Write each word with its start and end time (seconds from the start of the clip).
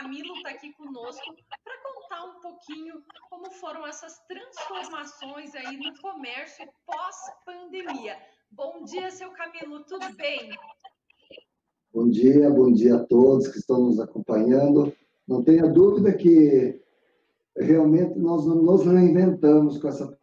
Camilo 0.00 0.32
está 0.36 0.50
aqui 0.50 0.72
conosco 0.74 1.34
para 1.64 1.74
contar 1.82 2.24
um 2.26 2.40
pouquinho 2.40 3.02
como 3.28 3.50
foram 3.50 3.84
essas 3.84 4.16
transformações 4.28 5.52
aí 5.56 5.76
no 5.76 5.92
comércio 6.00 6.64
pós-pandemia. 6.86 8.16
Bom 8.48 8.84
dia, 8.84 9.10
seu 9.10 9.32
Camilo, 9.32 9.82
tudo 9.82 10.14
bem? 10.14 10.50
Bom 11.92 12.08
dia, 12.08 12.48
bom 12.48 12.72
dia 12.72 12.94
a 12.94 13.04
todos 13.06 13.48
que 13.48 13.58
estão 13.58 13.86
nos 13.86 13.98
acompanhando. 13.98 14.94
Não 15.26 15.42
tenha 15.42 15.66
dúvida 15.66 16.16
que 16.16 16.80
realmente 17.56 18.16
nós 18.20 18.46
nos 18.46 18.86
reinventamos 18.86 19.78
com 19.78 19.88
essa. 19.88 20.16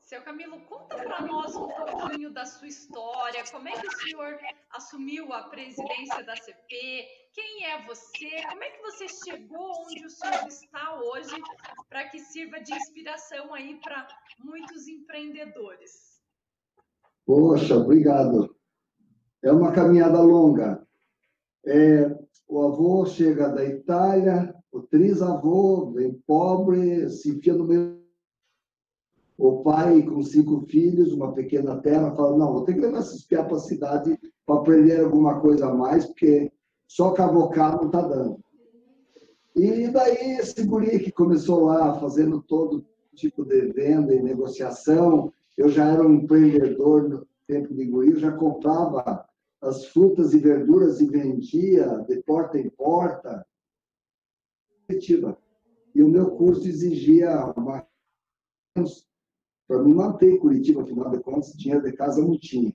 Seu 0.00 0.22
Camilo, 0.22 0.53
para 1.14 1.26
nós 1.26 1.54
um 1.54 1.68
pouquinho 1.68 2.32
da 2.32 2.44
sua 2.44 2.66
história. 2.66 3.44
Como 3.50 3.68
é 3.68 3.72
que 3.72 3.86
o 3.86 3.98
senhor 3.98 4.38
assumiu 4.72 5.32
a 5.32 5.44
presidência 5.44 6.24
da 6.24 6.34
CP? 6.34 7.04
Quem 7.32 7.66
é 7.66 7.86
você? 7.86 8.30
Como 8.48 8.62
é 8.62 8.70
que 8.70 8.82
você 8.82 9.06
chegou 9.08 9.72
onde 9.86 10.04
o 10.04 10.10
senhor 10.10 10.48
está 10.48 11.00
hoje 11.00 11.36
para 11.88 12.08
que 12.08 12.18
sirva 12.18 12.60
de 12.60 12.74
inspiração 12.74 13.54
aí 13.54 13.78
para 13.80 14.06
muitos 14.38 14.88
empreendedores? 14.88 16.20
Poxa, 17.24 17.76
obrigado. 17.76 18.54
É 19.42 19.52
uma 19.52 19.72
caminhada 19.72 20.20
longa. 20.20 20.84
É, 21.66 22.10
o 22.48 22.62
avô 22.62 23.06
chega 23.06 23.48
da 23.48 23.64
Itália, 23.64 24.54
o 24.70 24.82
trisavô 24.82 25.92
vem 25.92 26.12
pobre, 26.26 27.08
se 27.08 27.30
enfia 27.30 27.54
no 27.54 27.64
meio. 27.64 28.03
O 29.36 29.62
pai, 29.62 30.02
com 30.02 30.22
cinco 30.22 30.60
filhos, 30.66 31.12
uma 31.12 31.32
pequena 31.32 31.80
terra, 31.80 32.14
fala: 32.14 32.36
Não, 32.36 32.52
vou 32.52 32.64
ter 32.64 32.74
que 32.74 32.80
levar 32.80 33.00
esses 33.00 33.24
piá 33.24 33.44
para 33.44 33.56
a 33.56 33.60
cidade 33.60 34.18
para 34.46 34.56
aprender 34.56 35.00
alguma 35.00 35.40
coisa 35.40 35.68
a 35.68 35.74
mais, 35.74 36.06
porque 36.06 36.52
só 36.86 37.12
cavocar 37.12 37.76
não 37.76 37.86
está 37.86 38.02
dando. 38.02 38.38
E 39.56 39.88
daí 39.88 40.36
esse 40.38 40.64
guri 40.64 40.98
que 40.98 41.12
começou 41.12 41.64
lá 41.64 41.98
fazendo 41.98 42.42
todo 42.42 42.86
tipo 43.14 43.44
de 43.44 43.72
venda 43.72 44.14
e 44.14 44.22
negociação, 44.22 45.32
eu 45.56 45.68
já 45.68 45.86
era 45.92 46.06
um 46.06 46.14
empreendedor 46.14 47.08
no 47.08 47.26
tempo 47.46 47.72
de 47.74 47.84
guri, 47.86 48.10
eu 48.10 48.18
já 48.18 48.32
comprava 48.32 49.24
as 49.60 49.86
frutas 49.86 50.34
e 50.34 50.38
verduras 50.38 51.00
e 51.00 51.06
vendia 51.06 51.86
de 52.08 52.22
porta 52.22 52.58
em 52.58 52.68
porta. 52.68 53.46
E 54.90 56.02
o 56.02 56.08
meu 56.08 56.32
curso 56.32 56.68
exigia 56.68 57.52
uma 57.56 57.86
para 59.66 59.82
me 59.82 59.94
manter 59.94 60.32
em 60.32 60.38
Curitiba, 60.38 60.82
afinal 60.82 61.10
de 61.10 61.20
contas, 61.20 61.52
dinheiro 61.54 61.82
de 61.82 61.92
casa 61.92 62.20
não 62.20 62.38
tinha. 62.38 62.74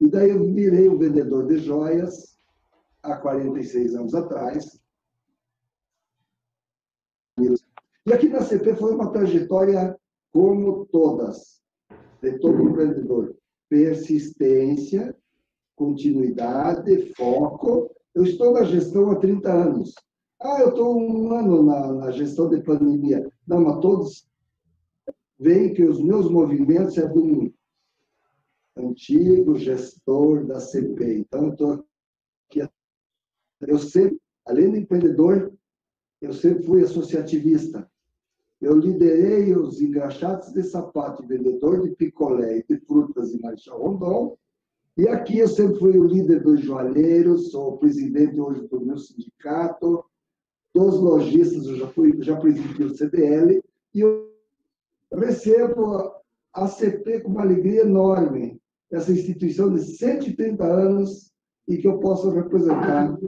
E 0.00 0.08
daí 0.08 0.30
eu 0.30 0.44
virei 0.52 0.88
um 0.88 0.98
vendedor 0.98 1.46
de 1.46 1.58
joias 1.58 2.36
há 3.02 3.16
46 3.16 3.94
anos 3.94 4.14
atrás. 4.14 4.78
E 7.38 8.12
aqui 8.12 8.28
na 8.28 8.42
CP 8.42 8.76
foi 8.76 8.94
uma 8.94 9.10
trajetória 9.10 9.98
como 10.32 10.86
todas, 10.86 11.62
de 12.20 12.38
todo 12.38 12.62
empreendedor. 12.62 13.34
Persistência, 13.68 15.16
continuidade, 15.74 17.14
foco. 17.14 17.90
Eu 18.14 18.24
estou 18.24 18.52
na 18.52 18.64
gestão 18.64 19.10
há 19.10 19.16
30 19.16 19.52
anos. 19.52 19.94
Ah, 20.40 20.60
eu 20.60 20.68
estou 20.68 21.00
um 21.00 21.32
ano 21.32 21.62
na, 21.62 21.92
na 21.92 22.10
gestão 22.10 22.48
de 22.48 22.62
pandemia. 22.62 23.26
Não, 23.46 23.62
mas 23.62 23.80
todos 23.80 24.28
veem 25.38 25.74
que 25.74 25.84
os 25.84 26.00
meus 26.00 26.30
movimentos 26.30 26.96
é 26.98 27.06
do 27.06 27.52
antigo 28.76 29.56
gestor 29.56 30.46
da 30.46 30.60
CP. 30.60 31.18
Então, 31.18 31.46
eu 31.46 31.52
estou 31.52 31.84
aqui. 32.48 32.68
Eu 33.60 33.78
sempre, 33.78 34.20
além 34.46 34.72
de 34.72 34.78
empreendedor, 34.80 35.52
eu 36.20 36.32
sempre 36.32 36.62
fui 36.64 36.82
associativista. 36.82 37.90
Eu 38.60 38.76
liderei 38.78 39.54
os 39.54 39.80
engraxados 39.80 40.52
de 40.52 40.62
sapato, 40.62 41.26
vendedor 41.26 41.82
de 41.82 41.94
picolé 41.94 42.58
e 42.58 42.64
de 42.66 42.80
frutas 42.86 43.34
em 43.34 43.40
Marechal 43.40 43.80
Rondon, 43.80 44.36
e 44.96 45.06
aqui 45.08 45.38
eu 45.38 45.48
sempre 45.48 45.78
fui 45.78 45.98
o 45.98 46.06
líder 46.06 46.42
dos 46.42 46.60
joalheiros, 46.62 47.50
sou 47.50 47.74
o 47.74 47.76
presidente 47.76 48.40
hoje 48.40 48.66
do 48.66 48.80
meu 48.80 48.96
sindicato, 48.96 50.02
dos 50.74 50.98
lojistas, 50.98 51.66
eu 51.66 51.76
já, 51.76 51.86
fui, 51.88 52.16
já 52.22 52.34
presidi 52.36 52.82
o 52.82 52.96
CDL, 52.96 53.62
e 53.94 54.02
recebo 55.12 56.12
a 56.52 56.66
CP 56.66 57.20
com 57.20 57.30
uma 57.30 57.42
alegria 57.42 57.82
enorme, 57.82 58.60
essa 58.90 59.12
instituição 59.12 59.72
de 59.72 59.82
130 59.82 60.64
anos, 60.64 61.32
e 61.68 61.78
que 61.78 61.88
eu 61.88 61.98
possa 61.98 62.32
representar 62.32 63.18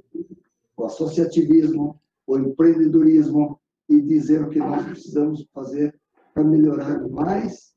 o 0.76 0.84
associativismo, 0.84 2.00
o 2.26 2.38
empreendedorismo, 2.38 3.60
e 3.88 4.00
dizer 4.00 4.42
o 4.42 4.50
que 4.50 4.58
nós 4.58 4.84
precisamos 4.84 5.46
fazer 5.52 5.98
para 6.32 6.44
melhorar 6.44 7.08
mais 7.08 7.68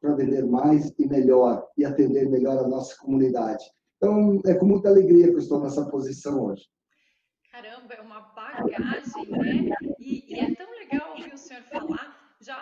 para 0.00 0.14
vender 0.14 0.44
mais 0.44 0.92
e 0.98 1.06
melhor 1.06 1.66
e 1.76 1.84
atender 1.84 2.28
melhor 2.28 2.58
a 2.58 2.68
nossa 2.68 2.96
comunidade. 2.98 3.64
Então, 3.96 4.40
é 4.46 4.54
com 4.54 4.66
muita 4.66 4.88
alegria 4.88 5.28
que 5.28 5.34
eu 5.34 5.38
estou 5.38 5.60
nessa 5.60 5.88
posição 5.88 6.44
hoje. 6.44 6.64
Caramba, 7.50 7.94
é 7.94 8.00
uma 8.02 8.20
bagagem, 8.20 9.30
né? 9.30 9.74
E, 9.98 10.34
e 10.34 10.38
é 10.38 10.54
tão 10.54 10.70
legal 10.72 11.10
ouvir 11.12 11.32
o 11.32 11.38
senhor 11.38 11.62
falar. 11.62 12.14
Já 12.40 12.54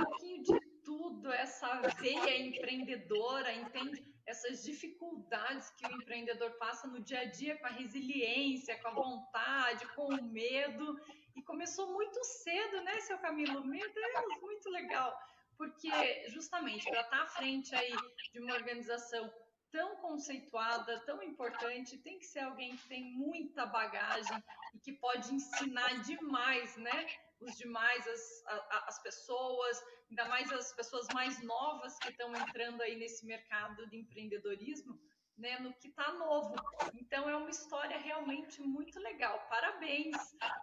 um 0.00 0.04
pouquinho 0.04 0.42
de 0.42 0.60
tudo, 0.84 1.32
essa 1.32 1.80
veia 2.00 2.40
empreendedora, 2.40 3.52
entende? 3.52 4.02
Essas 4.26 4.62
dificuldades 4.62 5.70
que 5.70 5.86
o 5.86 5.92
empreendedor 5.92 6.52
passa 6.52 6.86
no 6.86 7.00
dia 7.00 7.20
a 7.20 7.24
dia 7.24 7.56
com 7.58 7.66
a 7.66 7.70
resiliência, 7.70 8.78
com 8.80 8.88
a 8.88 8.92
vontade, 8.92 9.86
com 9.94 10.06
o 10.06 10.22
medo. 10.22 10.98
E 11.36 11.42
começou 11.42 11.92
muito 11.92 12.22
cedo, 12.24 12.82
né, 12.82 13.00
seu 13.00 13.18
Camilo? 13.18 13.64
Meu 13.64 13.92
Deus, 13.92 14.40
muito 14.40 14.70
legal 14.70 15.16
porque 15.56 16.28
justamente 16.28 16.90
para 16.90 17.02
estar 17.02 17.18
tá 17.18 17.22
à 17.22 17.28
frente 17.28 17.72
aí 17.72 17.94
de 18.32 18.40
uma 18.40 18.54
organização 18.54 19.32
tão 19.70 19.96
conceituada, 19.96 21.00
tão 21.06 21.22
importante, 21.22 21.96
tem 21.98 22.18
que 22.18 22.26
ser 22.26 22.40
alguém 22.40 22.76
que 22.76 22.88
tem 22.88 23.04
muita 23.04 23.64
bagagem 23.64 24.42
e 24.74 24.78
que 24.78 24.92
pode 24.92 25.32
ensinar 25.32 26.02
demais, 26.02 26.76
né? 26.76 27.06
Os 27.42 27.56
demais, 27.56 28.06
as, 28.06 28.44
as 28.86 29.02
pessoas, 29.02 29.82
ainda 30.08 30.24
mais 30.26 30.50
as 30.52 30.72
pessoas 30.74 31.06
mais 31.12 31.42
novas 31.42 31.98
que 31.98 32.10
estão 32.10 32.34
entrando 32.34 32.80
aí 32.82 32.96
nesse 32.96 33.26
mercado 33.26 33.88
de 33.88 33.96
empreendedorismo, 33.98 34.98
né? 35.36 35.58
No 35.58 35.74
que 35.74 35.88
está 35.88 36.12
novo. 36.12 36.54
Então 36.94 37.28
é 37.28 37.36
uma 37.36 37.50
história 37.50 37.98
realmente 37.98 38.62
muito 38.62 38.98
legal. 39.00 39.44
Parabéns 39.48 40.16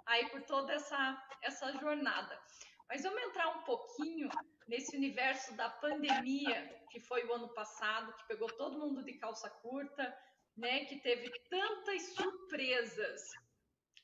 aí 0.06 0.30
por 0.30 0.42
toda 0.44 0.74
essa, 0.74 1.22
essa 1.42 1.72
jornada. 1.74 2.40
Mas 2.88 3.04
vamos 3.04 3.22
entrar 3.22 3.48
um 3.50 3.64
pouquinho 3.64 4.30
nesse 4.68 4.96
universo 4.98 5.56
da 5.56 5.70
pandemia, 5.70 6.84
que 6.90 7.00
foi 7.00 7.24
o 7.26 7.34
ano 7.34 7.50
passado, 7.54 8.16
que 8.16 8.28
pegou 8.28 8.48
todo 8.58 8.80
mundo 8.80 9.04
de 9.04 9.14
calça 9.14 9.48
curta, 9.48 10.18
né, 10.58 10.86
que 10.86 11.00
teve 11.00 11.30
tantas 11.50 12.02
surpresas. 12.16 13.22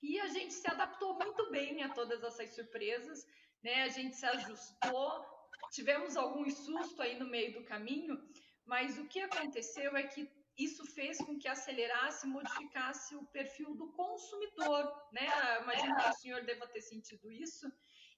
E 0.01 0.19
a 0.19 0.27
gente 0.27 0.53
se 0.53 0.67
adaptou 0.69 1.15
muito 1.15 1.49
bem 1.51 1.83
a 1.83 1.89
todas 1.89 2.23
essas 2.23 2.53
surpresas, 2.53 3.25
né? 3.63 3.83
A 3.83 3.89
gente 3.89 4.15
se 4.15 4.25
ajustou, 4.25 5.25
tivemos 5.71 6.15
alguns 6.15 6.53
sustos 6.59 6.99
aí 6.99 7.17
no 7.19 7.27
meio 7.27 7.53
do 7.53 7.65
caminho, 7.65 8.17
mas 8.65 8.97
o 8.97 9.07
que 9.07 9.19
aconteceu 9.19 9.95
é 9.95 10.03
que 10.03 10.29
isso 10.57 10.85
fez 10.85 11.17
com 11.17 11.37
que 11.37 11.47
acelerasse, 11.47 12.27
modificasse 12.27 13.15
o 13.15 13.25
perfil 13.27 13.75
do 13.75 13.91
consumidor, 13.91 15.09
né? 15.11 15.27
Imagino 15.61 15.95
que 15.97 16.09
o 16.09 16.13
senhor 16.13 16.45
deva 16.45 16.67
ter 16.67 16.81
sentido 16.81 17.31
isso. 17.31 17.69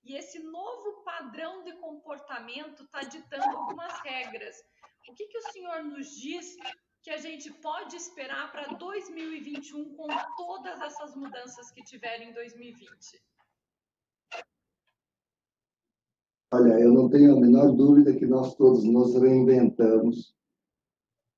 E 0.03 0.15
esse 0.15 0.39
novo 0.39 1.03
padrão 1.03 1.63
de 1.63 1.73
comportamento 1.77 2.83
está 2.83 3.01
ditando 3.01 3.57
algumas 3.57 3.99
regras. 4.01 4.55
O 5.09 5.15
que, 5.15 5.25
que 5.25 5.37
o 5.37 5.51
senhor 5.51 5.83
nos 5.83 6.15
diz 6.15 6.55
que 7.07 7.11
a 7.11 7.17
gente 7.17 7.49
pode 7.61 7.95
esperar 7.95 8.51
para 8.51 8.67
2021 8.75 9.95
com 9.95 10.07
todas 10.35 10.81
essas 10.81 11.15
mudanças 11.15 11.71
que 11.71 11.81
tiveram 11.81 12.25
em 12.25 12.33
2020? 12.33 13.23
Olha, 16.51 16.73
eu 16.81 16.91
não 16.91 17.09
tenho 17.09 17.37
a 17.37 17.39
menor 17.39 17.71
dúvida 17.71 18.13
que 18.13 18.25
nós 18.25 18.55
todos 18.55 18.83
nos 18.83 19.15
reinventamos. 19.15 20.35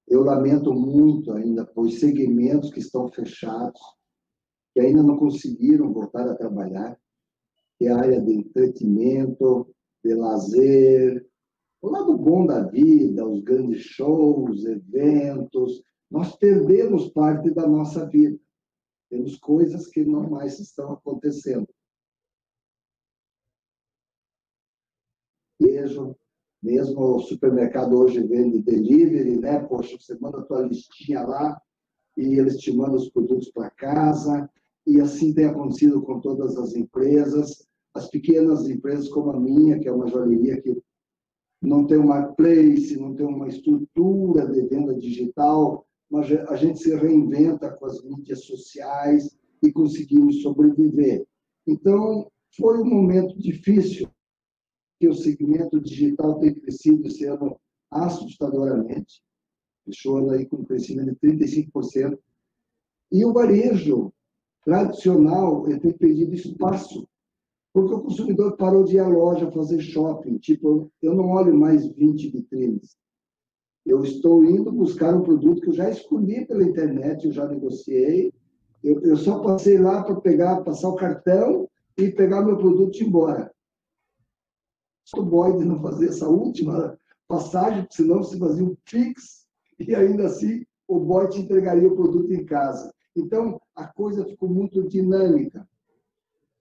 Eu 0.07 0.23
lamento 0.23 0.73
muito 0.73 1.33
ainda 1.33 1.63
por 1.63 1.87
segmentos 1.91 2.73
que 2.73 2.79
estão 2.79 3.07
fechados, 3.07 3.79
que 4.73 4.79
ainda 4.79 5.03
não 5.03 5.17
conseguiram 5.17 5.93
voltar 5.93 6.27
a 6.27 6.35
trabalhar 6.35 6.99
que 7.77 7.85
é 7.85 7.91
a 7.91 7.99
área 7.99 8.19
de 8.19 8.33
entretenimento, 8.33 9.69
de 10.03 10.15
lazer, 10.15 11.28
o 11.81 11.89
lado 11.89 12.17
bom 12.17 12.45
da 12.45 12.63
vida, 12.63 13.25
os 13.27 13.41
grandes 13.41 13.81
shows, 13.81 14.65
eventos, 14.65 15.83
nós 16.09 16.35
perdemos 16.35 17.09
parte 17.09 17.51
da 17.51 17.67
nossa 17.67 18.05
vida. 18.05 18.39
Temos 19.09 19.37
coisas 19.37 19.87
que 19.87 20.03
não 20.03 20.29
mais 20.29 20.59
estão 20.59 20.91
acontecendo. 20.93 21.67
Vejo, 25.61 26.15
mesmo 26.61 26.99
o 26.99 27.19
supermercado 27.21 27.97
hoje 27.97 28.21
vende 28.25 28.61
delivery, 28.61 29.39
né? 29.39 29.59
Poxa, 29.59 29.97
você 29.99 30.17
manda 30.19 30.39
a 30.39 30.45
tua 30.45 30.61
listinha 30.61 31.21
lá 31.21 31.61
e 32.17 32.37
eles 32.37 32.57
te 32.57 32.71
mandam 32.71 32.95
os 32.95 33.09
produtos 33.09 33.49
para 33.51 33.69
casa, 33.69 34.49
e 34.85 34.99
assim 34.99 35.33
tem 35.33 35.45
acontecido 35.45 36.01
com 36.01 36.19
todas 36.19 36.57
as 36.57 36.75
empresas. 36.75 37.65
As 37.93 38.09
pequenas 38.09 38.69
empresas 38.69 39.07
como 39.09 39.31
a 39.31 39.39
minha, 39.39 39.79
que 39.79 39.87
é 39.87 39.91
uma 39.91 40.07
joalheria 40.07 40.61
que 40.61 40.81
não 41.61 41.85
tem 41.85 41.97
um 41.97 42.07
marketplace, 42.07 42.97
não 42.97 43.13
tem 43.13 43.25
uma 43.25 43.47
estrutura 43.47 44.47
de 44.47 44.61
venda 44.67 44.95
digital, 44.95 45.85
mas 46.09 46.31
a 46.31 46.55
gente 46.55 46.79
se 46.79 46.95
reinventa 46.95 47.69
com 47.71 47.85
as 47.85 48.03
mídias 48.03 48.45
sociais 48.45 49.37
e 49.61 49.71
conseguimos 49.71 50.41
sobreviver. 50.41 51.25
Então, 51.67 52.31
foi 52.57 52.79
um 52.79 52.85
momento 52.85 53.37
difícil, 53.37 54.09
que 54.99 55.07
o 55.07 55.13
segmento 55.13 55.79
digital 55.79 56.39
tem 56.39 56.53
crescido 56.53 57.07
esse 57.07 57.25
ano 57.25 57.57
assustadoramente, 57.89 59.21
fechou 59.85 60.29
aí 60.29 60.45
com 60.45 60.57
um 60.57 60.65
crescimento 60.65 61.17
de 61.21 61.37
35%, 61.37 62.19
e 63.11 63.25
o 63.25 63.33
varejo 63.33 64.13
tradicional 64.63 65.63
tem 65.63 65.93
perdido 65.93 66.33
espaço, 66.33 67.07
porque 67.73 67.93
o 67.93 68.01
consumidor 68.01 68.57
parou 68.57 68.83
de 68.83 68.95
ir 68.95 68.99
à 68.99 69.07
loja 69.07 69.51
fazer 69.51 69.79
shopping, 69.79 70.37
tipo, 70.37 70.91
eu 71.01 71.13
não 71.13 71.29
olho 71.29 71.55
mais 71.55 71.85
20 71.85 72.29
vitrines, 72.29 72.97
eu 73.85 74.03
estou 74.03 74.43
indo 74.43 74.71
buscar 74.71 75.15
um 75.15 75.23
produto 75.23 75.61
que 75.61 75.69
eu 75.69 75.73
já 75.73 75.89
escolhi 75.89 76.45
pela 76.45 76.63
internet, 76.63 77.25
eu 77.25 77.31
já 77.31 77.47
negociei, 77.47 78.33
eu, 78.83 79.01
eu 79.01 79.17
só 79.17 79.39
passei 79.39 79.77
lá 79.77 80.03
para 80.03 80.19
pegar, 80.21 80.61
passar 80.63 80.89
o 80.89 80.95
cartão 80.95 81.69
e 81.97 82.11
pegar 82.11 82.43
meu 82.43 82.57
produto 82.57 82.95
e 82.95 83.03
ir 83.03 83.07
embora. 83.07 83.51
O 85.15 85.23
boy 85.23 85.57
de 85.57 85.65
não 85.65 85.81
fazer 85.81 86.09
essa 86.09 86.27
última 86.27 86.97
passagem, 87.27 87.87
senão 87.89 88.23
se 88.23 88.37
fazia 88.37 88.63
um 88.63 88.75
fix 88.85 89.45
e 89.79 89.95
ainda 89.95 90.27
assim 90.27 90.65
o 90.87 90.99
boy 90.99 91.29
te 91.29 91.39
entregaria 91.39 91.87
o 91.87 91.95
produto 91.95 92.33
em 92.33 92.45
casa. 92.45 92.91
Então, 93.15 93.59
a 93.75 93.87
coisa 93.87 94.25
ficou 94.25 94.49
muito 94.49 94.87
dinâmica. 94.87 95.67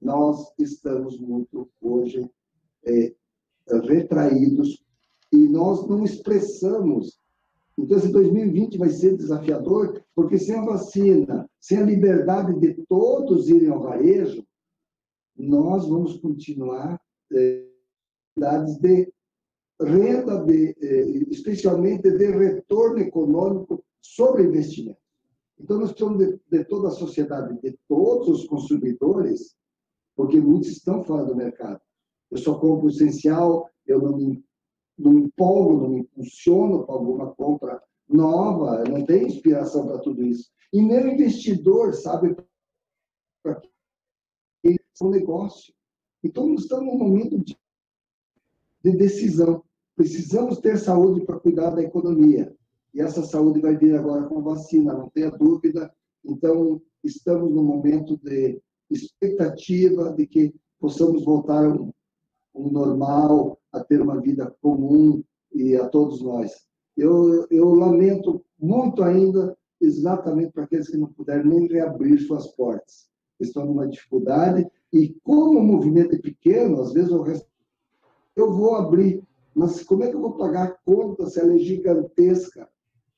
Nós 0.01 0.53
estamos 0.59 1.19
muito, 1.19 1.69
hoje, 1.81 2.31
é, 2.85 3.15
retraídos 3.85 4.85
e 5.33 5.49
nós 5.49 5.87
não 5.89 6.05
expressamos. 6.05 7.19
Então, 7.77 7.97
esse 7.97 8.11
2020 8.11 8.79
vai 8.79 8.91
ser 8.91 9.17
desafiador, 9.17 10.03
porque 10.15 10.39
sem 10.39 10.57
a 10.57 10.65
vacina, 10.65 11.49
sem 11.61 11.79
a 11.79 11.85
liberdade 11.85 12.59
de 12.59 12.75
todos 12.87 13.49
irem 13.49 13.69
ao 13.69 13.83
varejo, 13.83 14.45
nós 15.37 15.89
vamos 15.89 16.17
continuar 16.19 17.01
é, 17.33 17.69
de 18.81 19.13
renda, 19.81 20.45
de, 20.45 20.77
é, 20.81 21.01
especialmente 21.31 22.11
de 22.11 22.27
retorno 22.27 22.99
econômico 22.99 23.85
sobre 24.01 24.45
investimento. 24.45 24.99
Então, 25.61 25.79
nós 25.79 25.93
precisamos 25.93 26.19
de, 26.19 26.41
de, 26.51 26.65
toda 26.65 26.89
a 26.89 26.93
sociedade, 26.93 27.61
de 27.61 27.79
todos 27.89 28.29
os 28.29 28.47
consumidores, 28.47 29.57
porque 30.19 30.41
muitos 30.41 30.71
estão 30.71 31.05
fora 31.05 31.25
do 31.25 31.37
mercado. 31.37 31.81
Eu 32.29 32.39
só 32.39 32.59
compro 32.59 32.87
o 32.87 32.91
essencial, 32.91 33.71
eu 33.87 34.03
não 34.03 34.17
me, 34.17 34.45
não 34.99 35.13
me 35.13 35.21
empolgo, 35.27 35.81
não 35.81 35.91
me 35.91 36.01
impulsiono 36.01 36.85
para 36.85 36.97
alguma 36.97 37.33
compra 37.37 37.81
nova, 38.09 38.83
eu 38.85 38.99
não 38.99 39.07
tenho 39.07 39.29
inspiração 39.29 39.87
para 39.87 40.01
tudo 40.01 40.25
isso. 40.25 40.51
E 40.73 40.83
nem 40.83 41.05
o 41.05 41.13
investidor 41.13 41.95
sabe 41.95 42.37
para 43.45 43.61
que 43.61 43.69
é 44.69 45.05
um 45.05 45.09
negócio. 45.09 45.73
Então, 46.25 46.49
nós 46.49 46.63
estamos 46.63 46.87
num 46.87 46.99
momento 46.99 47.39
de, 47.39 47.57
de 48.83 48.97
decisão. 48.97 49.63
Precisamos 49.95 50.59
ter 50.59 50.79
saúde 50.79 51.25
para 51.25 51.39
cuidar 51.39 51.71
da 51.71 51.83
economia. 51.83 52.53
E 52.93 53.01
essa 53.01 53.23
saúde 53.23 53.61
vai 53.61 53.77
vir 53.77 53.95
agora 53.95 54.27
com 54.27 54.43
vacina, 54.43 54.95
não 54.95 55.09
tenha 55.11 55.31
dúvida. 55.31 55.95
Então, 56.25 56.83
estamos 57.05 57.55
no 57.55 57.63
momento 57.63 58.17
de 58.17 58.61
expectativa 58.91 60.13
de 60.13 60.27
que 60.27 60.55
possamos 60.81 61.25
voltar 61.25 61.65
a 61.65 61.69
um, 61.69 61.93
um 62.55 62.71
normal, 62.71 63.59
a 63.73 63.83
ter 63.83 64.01
uma 64.01 64.21
vida 64.21 64.55
comum 64.61 65.23
e 65.53 65.77
a 65.77 65.89
todos 65.89 66.23
nós. 66.23 66.53
Eu, 66.97 67.47
eu 67.51 67.75
lamento 67.75 68.45
muito 68.59 69.03
ainda, 69.03 69.57
exatamente 69.81 70.53
para 70.53 70.65
aqueles 70.65 70.89
que 70.89 70.97
não 70.97 71.13
puderam 71.13 71.45
nem 71.45 71.67
reabrir 71.69 72.19
suas 72.21 72.49
portas. 72.49 73.09
Estão 73.39 73.65
numa 73.65 73.87
dificuldade 73.87 74.67
e 74.93 75.15
como 75.23 75.61
o 75.61 75.65
movimento 75.65 76.15
é 76.15 76.19
pequeno, 76.19 76.81
às 76.81 76.93
vezes 76.93 77.11
eu, 77.11 77.25
eu 78.35 78.53
vou 78.53 78.75
abrir, 78.75 79.23
mas 79.55 79.83
como 79.85 80.03
é 80.03 80.09
que 80.09 80.17
eu 80.17 80.21
vou 80.21 80.33
pagar 80.33 80.67
a 80.67 80.77
conta 80.85 81.27
se 81.27 81.39
ela 81.41 81.55
é 81.55 81.59
gigantesca? 81.59 82.69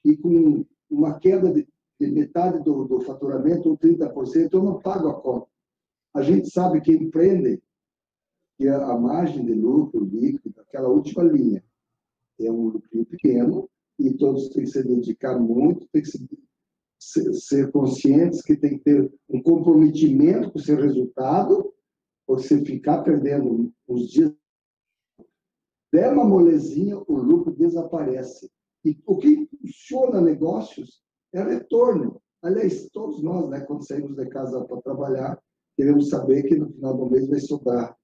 e 0.05 0.17
com 0.17 0.65
uma 0.91 1.19
queda 1.19 1.53
de, 1.53 1.67
de 1.99 2.11
metade 2.11 2.63
do, 2.63 2.85
do 2.85 3.01
faturamento, 3.01 3.69
ou 3.69 3.77
30%, 3.77 4.49
eu 4.53 4.63
não 4.63 4.81
pago 4.81 5.09
a 5.09 5.15
conta. 5.15 5.50
A 6.15 6.23
gente 6.23 6.51
sabe 6.51 6.81
que 6.81 6.93
empreende, 6.93 7.63
que 8.57 8.69
a 8.69 8.97
margem 8.99 9.45
de 9.45 9.55
lucro 9.55 10.05
líquido, 10.05 10.61
aquela 10.61 10.89
última 10.89 11.23
linha, 11.23 11.65
é 12.39 12.51
um 12.51 12.69
lucro 12.69 13.07
pequeno, 13.07 13.69
e 13.99 14.15
todos 14.15 14.49
têm 14.49 14.65
que 14.65 14.71
se 14.71 14.83
dedicar 14.83 15.39
muito, 15.39 15.87
têm 15.93 16.03
que 16.03 16.09
se, 16.09 16.29
ser, 16.99 17.33
ser 17.35 17.71
conscientes 17.71 18.43
que 18.43 18.57
tem 18.57 18.79
que 18.79 18.85
ter 18.85 19.13
um 19.29 19.43
comprometimento 19.43 20.51
com 20.51 20.59
o 20.59 20.63
seu 20.63 20.77
resultado, 20.77 21.73
porque 22.27 22.47
se 22.47 22.65
ficar 22.65 23.03
perdendo 23.03 23.73
uns 23.89 24.11
dias, 24.11 24.33
der 25.93 26.13
uma 26.13 26.25
molezinha, 26.25 26.97
o 26.99 27.17
lucro 27.17 27.53
desaparece. 27.53 28.51
E 28.85 28.99
o 29.05 29.17
que 29.19 29.29
impulsiona 29.29 30.21
negócios 30.21 31.03
é 31.33 31.43
retorno. 31.43 32.23
Aliás, 32.43 32.89
todos 32.91 33.23
nós, 33.23 33.49
né, 33.51 33.61
quando 33.61 33.87
saímos 33.87 34.17
de 34.17 34.27
casa 34.29 34.65
para 34.65 34.81
trabalhar, 34.81 35.43
queremos 35.81 36.11
saber 36.11 36.43
que 36.43 36.57
no 36.57 36.69
final 36.69 36.95
do 36.95 37.09
mês 37.09 37.27
vai 37.27 37.41
sobrar 37.41 37.97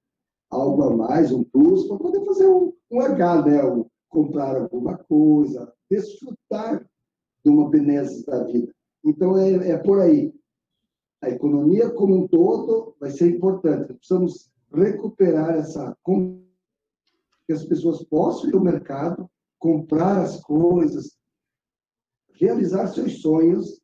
algo 0.50 0.82
a 0.82 0.96
mais, 0.96 1.30
um 1.30 1.44
plus, 1.44 1.86
para 1.86 1.98
poder 1.98 2.24
fazer 2.24 2.48
um, 2.48 2.72
um 2.90 3.00
H, 3.02 3.42
né? 3.44 3.62
Um, 3.64 3.84
comprar 4.08 4.56
alguma 4.56 4.96
coisa, 4.96 5.70
desfrutar 5.90 6.88
de 7.44 7.50
uma 7.50 7.68
benesse 7.68 8.24
da 8.24 8.44
vida. 8.44 8.74
Então, 9.04 9.36
é, 9.36 9.72
é 9.72 9.76
por 9.76 10.00
aí. 10.00 10.34
A 11.20 11.28
economia 11.28 11.90
como 11.90 12.16
um 12.16 12.26
todo 12.26 12.96
vai 12.98 13.10
ser 13.10 13.36
importante. 13.36 13.92
Precisamos 13.92 14.50
recuperar 14.72 15.56
essa 15.56 15.94
que 17.46 17.52
as 17.52 17.64
pessoas 17.66 18.02
possam 18.04 18.48
ir 18.48 18.54
ao 18.54 18.64
mercado 18.64 19.30
comprar 19.58 20.22
as 20.22 20.40
coisas, 20.40 21.18
realizar 22.32 22.86
seus 22.86 23.20
sonhos 23.20 23.82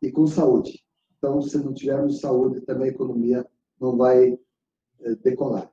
e 0.00 0.12
com 0.12 0.28
saúde. 0.28 0.85
Então, 1.18 1.40
se 1.40 1.58
não 1.58 1.72
tivermos 1.72 2.20
saúde, 2.20 2.60
também 2.60 2.88
a 2.88 2.92
economia 2.92 3.46
não 3.80 3.96
vai 3.96 4.38
é, 5.00 5.14
decolar. 5.16 5.72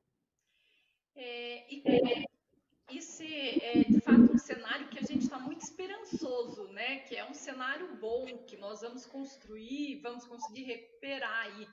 É, 1.15 2.24
esse 2.91 3.25
é, 3.25 3.84
de 3.84 4.00
fato, 4.00 4.34
um 4.34 4.38
cenário 4.38 4.88
que 4.89 5.00
a 5.00 5.01
gente 5.01 5.24
está 5.24 5.39
muito 5.39 5.62
esperançoso, 5.62 6.67
né? 6.70 7.00
Que 7.00 7.15
é 7.15 7.29
um 7.29 7.34
cenário 7.34 7.96
bom, 7.98 8.25
que 8.46 8.58
nós 8.58 8.82
vamos 8.82 9.06
construir, 9.06 10.00
vamos 10.01 10.25
conseguir 10.25 10.63
recuperar 10.63 11.46
aí. 11.46 11.67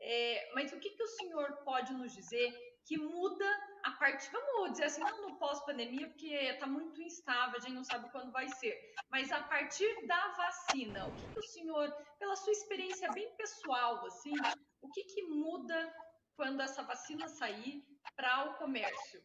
É, 0.00 0.52
mas 0.54 0.72
o 0.72 0.78
que, 0.78 0.90
que 0.90 1.02
o 1.02 1.06
senhor 1.06 1.52
pode 1.64 1.92
nos 1.92 2.12
dizer 2.12 2.52
que 2.86 2.96
muda 2.96 3.44
a 3.82 3.90
partir, 3.92 4.30
vamos 4.30 4.72
dizer 4.72 4.84
assim, 4.84 5.00
não 5.00 5.28
no 5.28 5.38
pós-pandemia, 5.38 6.08
porque 6.08 6.28
está 6.28 6.68
muito 6.68 7.02
instável, 7.02 7.56
a 7.56 7.60
gente 7.60 7.74
não 7.74 7.84
sabe 7.84 8.10
quando 8.12 8.30
vai 8.30 8.48
ser, 8.48 8.74
mas 9.10 9.30
a 9.32 9.42
partir 9.42 10.06
da 10.06 10.34
vacina, 10.36 11.06
o 11.06 11.12
que, 11.12 11.26
que 11.32 11.38
o 11.40 11.42
senhor, 11.42 11.92
pela 12.18 12.36
sua 12.36 12.52
experiência 12.52 13.10
bem 13.12 13.28
pessoal, 13.36 14.06
assim, 14.06 14.32
o 14.80 14.88
que, 14.90 15.02
que 15.02 15.22
muda 15.24 15.92
quando 16.36 16.60
essa 16.60 16.82
vacina 16.84 17.26
sair 17.26 17.84
para 18.14 18.50
o 18.50 18.58
comércio? 18.58 19.20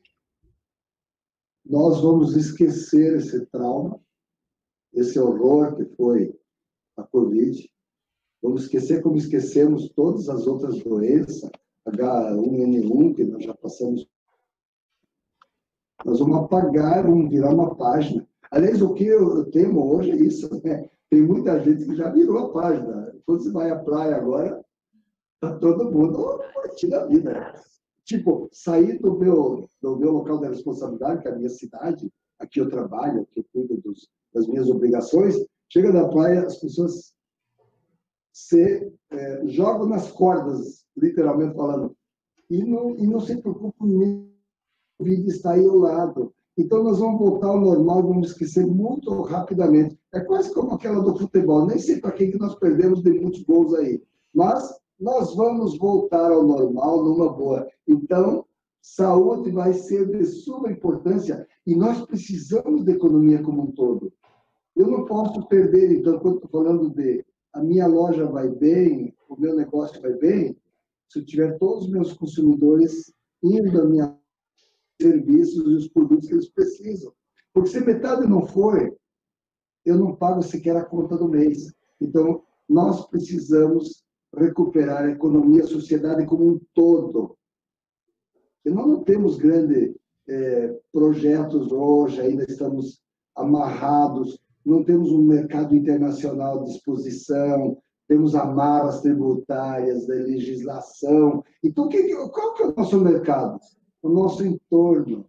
Nós 1.63 2.01
vamos 2.01 2.36
esquecer 2.36 3.18
esse 3.18 3.46
trauma, 3.46 4.01
esse 4.91 5.20
horror 5.20 5.75
que 5.75 5.86
foi 5.96 6.36
a 6.98 7.03
Covid. 7.03 7.72
Vamos 8.41 8.63
esquecer 8.63 9.03
como 9.03 9.18
esquecemos 9.18 9.88
todas 9.89 10.27
as 10.27 10.48
outras 10.48 10.82
doenças, 10.84 11.51
H1N1, 11.88 13.16
que 13.16 13.24
nós 13.24 13.44
já 13.44 13.54
passamos. 13.56 14.08
Nós 16.06 16.20
vamos 16.20 16.38
apagar, 16.38 17.04
vamos 17.04 17.30
virar 17.30 17.54
uma 17.54 17.76
página. 17.76 18.28
Aliás, 18.50 18.82
o 18.82 18.94
que 18.94 19.06
eu 19.06 19.50
temo 19.52 19.96
hoje 19.96 20.12
é 20.12 20.16
isso, 20.16 20.50
né? 20.64 20.90
Tem 21.10 21.22
muita 21.22 21.60
gente 21.60 21.86
que 21.86 21.96
já 21.96 22.10
virou 22.10 22.38
a 22.38 22.54
página. 22.54 23.14
Quando 23.26 23.44
você 23.44 23.52
vai 23.52 23.70
à 23.70 23.80
praia 23.80 24.16
agora, 24.16 24.64
tá 25.40 25.58
todo 25.58 25.92
mundo 25.92 26.42
curtindo 26.54 26.96
a 26.96 27.06
vida. 27.06 27.54
Tipo, 28.06 28.50
sair 28.52 29.00
do 29.00 29.18
meu, 29.18 29.68
do 29.82 29.98
meu 29.98 30.12
local 30.12 30.40
de 30.40 30.48
responsabilidade, 30.48 31.22
que 31.22 31.28
é 31.28 31.32
a 31.32 31.36
minha 31.36 31.50
cidade, 31.50 32.12
aqui 32.40 32.60
eu 32.60 32.70
trabalho, 32.70 33.22
aqui 33.22 33.40
eu 33.40 33.46
cuido 33.54 33.82
dos, 33.82 34.10
das 34.34 34.48
minhas 34.48 34.70
obrigações, 34.70 35.36
chega 35.70 35.92
na 35.92 36.08
praia, 36.08 36.46
as 36.46 36.58
pessoas 36.58 37.14
se 38.34 38.92
é, 39.12 39.48
jogam 39.48 39.88
nas 39.88 40.12
cordas 40.12 40.81
literalmente 40.98 41.55
falando, 41.55 41.95
e 42.50 42.63
não, 42.63 42.95
e 42.98 43.07
não 43.07 43.19
se 43.19 43.38
preocupe 43.38 43.75
nem 43.81 44.31
o 45.00 45.03
vídeo 45.03 45.29
está 45.29 45.53
aí 45.53 45.65
ao 45.65 45.77
lado. 45.77 46.31
Então, 46.55 46.83
nós 46.83 47.00
vamos 47.00 47.19
voltar 47.19 47.48
ao 47.48 47.60
normal, 47.60 48.03
vamos 48.03 48.29
esquecer 48.29 48.67
muito 48.67 49.10
rapidamente. 49.24 49.98
É 50.13 50.19
quase 50.19 50.53
como 50.53 50.74
aquela 50.74 51.01
do 51.01 51.17
futebol. 51.17 51.65
Nem 51.65 51.79
sei 51.79 52.00
para 52.00 52.12
quem 52.12 52.29
que 52.29 52.38
nós 52.38 52.53
perdemos 52.55 53.01
de 53.01 53.10
muitos 53.19 53.41
gols 53.43 53.74
aí. 53.74 54.03
Mas 54.31 54.79
nós 55.00 55.33
vamos 55.36 55.75
voltar 55.79 56.31
ao 56.31 56.43
normal 56.43 57.03
numa 57.03 57.33
boa. 57.33 57.67
Então, 57.88 58.45
saúde 58.79 59.50
vai 59.50 59.74
ser 59.74 60.07
de 60.07 60.24
suma 60.24 60.71
importância 60.71 61.48
e 61.65 61.75
nós 61.75 62.05
precisamos 62.05 62.83
da 62.83 62.91
economia 62.91 63.41
como 63.41 63.63
um 63.63 63.71
todo. 63.71 64.13
Eu 64.75 64.88
não 64.88 65.05
posso 65.05 65.48
perder, 65.48 65.91
então, 65.91 66.19
quando 66.19 66.36
estou 66.36 66.50
falando 66.51 66.91
de 66.91 67.25
a 67.53 67.62
minha 67.62 67.88
loja 67.88 68.27
vai 68.27 68.48
bem, 68.48 69.15
o 69.27 69.36
meu 69.36 69.55
negócio 69.55 70.00
vai 70.00 70.13
bem, 70.13 70.55
se 71.12 71.20
eu 71.20 71.25
tiver 71.25 71.58
todos 71.58 71.86
os 71.86 71.91
meus 71.91 72.13
consumidores 72.13 73.13
indo 73.44 73.82
a 73.82 73.86
minha 73.86 74.18
serviços 75.01 75.65
e 75.65 75.75
os 75.75 75.88
produtos 75.89 76.27
que 76.27 76.34
eles 76.36 76.50
precisam. 76.50 77.12
Porque 77.53 77.70
se 77.70 77.82
metade 77.82 78.25
não 78.27 78.46
for, 78.46 78.96
eu 79.84 79.98
não 79.98 80.15
pago 80.15 80.41
sequer 80.41 80.77
a 80.77 80.86
conta 80.86 81.18
do 81.18 81.27
mês. 81.27 81.74
Então, 82.00 82.44
nós 82.70 83.08
precisamos 83.08 84.06
recuperar 84.34 85.03
a 85.03 85.12
economia, 85.12 85.63
a 85.63 85.68
sociedade 85.68 86.25
como 86.25 86.48
um 86.48 86.62
todo. 86.74 87.36
E 88.63 88.70
nós 88.70 88.88
não 88.88 89.03
temos 89.03 89.38
grandes 89.38 89.94
é, 90.30 90.80
projetos 90.94 91.74
hoje, 91.74 92.22
ainda 92.22 92.46
estamos 92.46 93.01
amarrados, 93.36 94.39
não 94.63 94.84
temos 94.84 95.12
um 95.12 95.24
mercado 95.24 95.75
internacional 95.75 96.62
à 96.62 96.63
disposição, 96.63 97.82
temos 98.12 98.36
amarras 98.36 99.00
tributárias 99.00 100.06
legislação. 100.06 101.41
Então, 101.63 101.88
qual 102.30 102.53
que 102.56 102.63
é 102.63 102.65
o 102.65 102.74
nosso 102.75 103.00
mercado? 103.00 103.58
O 104.03 104.10
nosso 104.10 104.46
entorno 104.46 105.25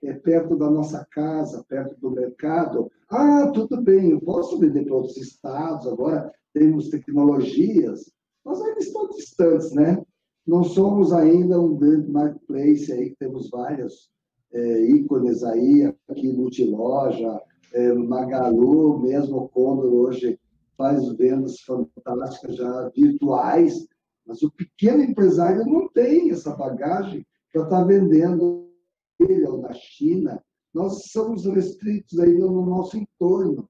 é 0.00 0.12
perto 0.12 0.54
da 0.56 0.70
nossa 0.70 1.04
casa, 1.10 1.64
perto 1.68 2.00
do 2.00 2.12
mercado. 2.12 2.88
Ah, 3.10 3.50
tudo 3.52 3.82
bem, 3.82 4.12
eu 4.12 4.20
posso 4.20 4.60
vender 4.60 4.84
para 4.84 4.94
outros 4.94 5.16
estados, 5.16 5.88
agora 5.88 6.32
temos 6.54 6.88
tecnologias, 6.88 8.12
mas 8.44 8.62
ainda 8.62 8.78
estão 8.78 9.08
distantes, 9.08 9.72
né? 9.72 10.00
Não 10.46 10.62
somos 10.62 11.12
ainda 11.12 11.60
um 11.60 11.74
grande 11.74 12.12
marketplace 12.12 12.92
aí, 12.92 13.12
temos 13.18 13.50
vários 13.50 14.08
é, 14.52 14.84
ícones 14.84 15.42
aí, 15.42 15.92
aqui 16.08 16.32
Multiloja, 16.32 17.42
é, 17.74 17.92
Magalu, 17.92 19.00
mesmo 19.00 19.38
o 19.38 19.48
Condor 19.48 19.92
hoje 19.92 20.38
faz 20.80 21.06
vendas 21.12 21.60
fantásticas 21.60 22.56
já 22.56 22.88
virtuais, 22.96 23.86
mas 24.26 24.42
o 24.42 24.50
pequeno 24.50 25.02
empresário 25.02 25.62
não 25.66 25.86
tem 25.90 26.30
essa 26.30 26.56
bagagem 26.56 27.26
para 27.52 27.64
estar 27.64 27.80
tá 27.80 27.84
vendendo 27.84 28.72
ele 29.18 29.46
ou 29.46 29.60
na 29.60 29.74
China. 29.74 30.42
Nós 30.72 31.10
somos 31.10 31.44
restritos 31.44 32.18
ainda 32.18 32.46
no 32.46 32.64
nosso 32.64 32.96
entorno. 32.96 33.68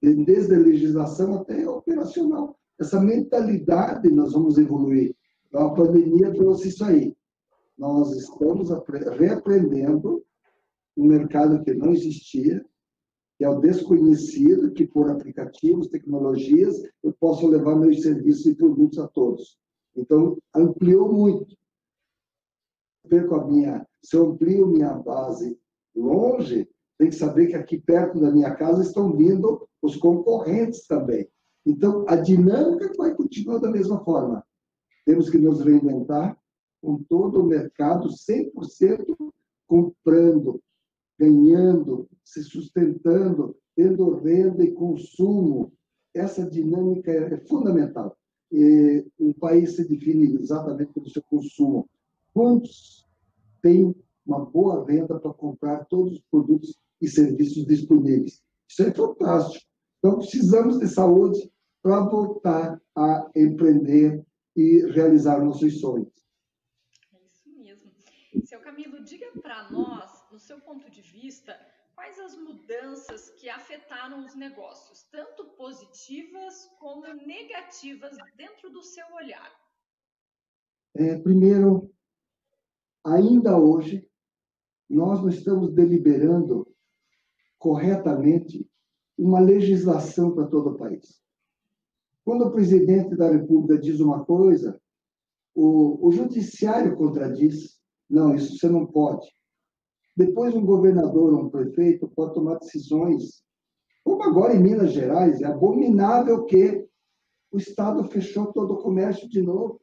Desde 0.00 0.54
a 0.54 0.58
legislação 0.58 1.34
até 1.34 1.68
operacional. 1.68 2.56
Essa 2.78 3.00
mentalidade 3.00 4.08
nós 4.08 4.34
vamos 4.34 4.56
evoluir. 4.56 5.16
Então, 5.48 5.66
a 5.66 5.74
pandemia 5.74 6.32
trouxe 6.32 6.68
isso 6.68 6.84
aí. 6.84 7.16
Nós 7.76 8.12
estamos 8.12 8.68
reaprendendo 9.18 10.24
um 10.96 11.06
mercado 11.06 11.64
que 11.64 11.74
não 11.74 11.90
existia, 11.92 12.64
é 13.44 13.48
o 13.48 13.60
desconhecido, 13.60 14.72
que 14.72 14.86
por 14.86 15.10
aplicativos, 15.10 15.88
tecnologias, 15.88 16.82
eu 17.02 17.12
posso 17.12 17.46
levar 17.46 17.76
meus 17.76 18.00
serviços 18.00 18.46
e 18.46 18.54
produtos 18.54 18.98
a 18.98 19.06
todos. 19.06 19.58
Então, 19.94 20.38
ampliou 20.54 21.12
muito. 21.12 21.54
Perco 23.06 23.34
a 23.34 23.46
minha, 23.46 23.86
se 24.02 24.16
eu 24.16 24.30
amplio 24.30 24.66
minha 24.66 24.94
base 24.94 25.58
longe, 25.94 26.66
tem 26.96 27.10
que 27.10 27.16
saber 27.16 27.48
que 27.48 27.54
aqui 27.54 27.78
perto 27.78 28.18
da 28.18 28.30
minha 28.30 28.54
casa 28.54 28.82
estão 28.82 29.14
vindo 29.14 29.68
os 29.82 29.94
concorrentes 29.96 30.86
também. 30.86 31.28
Então, 31.66 32.06
a 32.08 32.16
dinâmica 32.16 32.90
vai 32.96 33.14
continuar 33.14 33.58
da 33.58 33.70
mesma 33.70 34.02
forma. 34.04 34.42
Temos 35.04 35.28
que 35.28 35.36
nos 35.36 35.60
reinventar 35.60 36.34
com 36.80 37.02
todo 37.02 37.42
o 37.42 37.46
mercado 37.46 38.08
100% 38.08 39.14
comprando, 39.66 40.62
ganhando, 41.18 42.08
se 42.24 42.42
sustentando, 42.42 43.56
tendo 43.76 44.18
renda 44.18 44.64
e 44.64 44.72
consumo. 44.72 45.72
Essa 46.14 46.48
dinâmica 46.48 47.10
é 47.10 47.38
fundamental. 47.46 48.16
E 48.50 49.04
o 49.18 49.34
país 49.34 49.76
se 49.76 49.88
define 49.88 50.34
exatamente 50.40 50.92
pelo 50.92 51.08
seu 51.08 51.22
consumo. 51.22 51.88
Quantos 52.32 53.04
têm 53.62 53.94
uma 54.26 54.44
boa 54.44 54.84
renda 54.86 55.18
para 55.18 55.32
comprar 55.32 55.84
todos 55.86 56.14
os 56.14 56.22
produtos 56.30 56.78
e 57.00 57.08
serviços 57.08 57.66
disponíveis? 57.66 58.42
Isso 58.68 58.82
é 58.82 58.92
fantástico. 58.92 59.64
Então, 59.98 60.18
precisamos 60.18 60.78
de 60.78 60.88
saúde 60.88 61.50
para 61.82 62.00
voltar 62.00 62.80
a 62.96 63.30
empreender 63.34 64.24
e 64.56 64.86
realizar 64.92 65.44
nossos 65.44 65.80
sonhos. 65.80 66.12
É 67.12 67.18
isso 67.26 67.50
mesmo. 67.58 67.90
Seu 68.44 68.60
Camilo, 68.60 69.02
diga 69.02 69.26
para 69.40 69.70
nós 69.70 70.13
no 70.34 70.40
seu 70.40 70.60
ponto 70.60 70.90
de 70.90 71.00
vista, 71.00 71.56
quais 71.94 72.18
as 72.18 72.36
mudanças 72.36 73.30
que 73.30 73.48
afetaram 73.48 74.26
os 74.26 74.34
negócios, 74.34 75.04
tanto 75.04 75.44
positivas 75.50 76.68
como 76.80 77.06
negativas, 77.24 78.16
dentro 78.36 78.68
do 78.68 78.82
seu 78.82 79.06
olhar? 79.14 79.48
É, 80.96 81.16
primeiro, 81.20 81.88
ainda 83.04 83.56
hoje, 83.56 84.10
nós 84.90 85.22
não 85.22 85.28
estamos 85.28 85.72
deliberando 85.72 86.66
corretamente 87.56 88.68
uma 89.16 89.38
legislação 89.38 90.34
para 90.34 90.48
todo 90.48 90.70
o 90.70 90.76
país. 90.76 91.22
Quando 92.24 92.46
o 92.46 92.50
presidente 92.50 93.14
da 93.14 93.30
República 93.30 93.80
diz 93.80 94.00
uma 94.00 94.24
coisa, 94.24 94.82
o, 95.54 96.08
o 96.08 96.10
judiciário 96.10 96.96
contradiz. 96.96 97.80
Não, 98.10 98.34
isso 98.34 98.58
você 98.58 98.68
não 98.68 98.84
pode. 98.84 99.32
Depois, 100.16 100.54
um 100.54 100.64
governador 100.64 101.32
ou 101.32 101.44
um 101.44 101.50
prefeito 101.50 102.08
pode 102.08 102.34
tomar 102.34 102.58
decisões, 102.58 103.42
como 104.04 104.22
agora 104.22 104.54
em 104.54 104.62
Minas 104.62 104.92
Gerais, 104.92 105.40
é 105.40 105.46
abominável 105.46 106.44
que 106.44 106.86
o 107.50 107.56
Estado 107.56 108.04
fechou 108.04 108.52
todo 108.52 108.74
o 108.74 108.82
comércio 108.82 109.28
de 109.28 109.40
novo, 109.40 109.80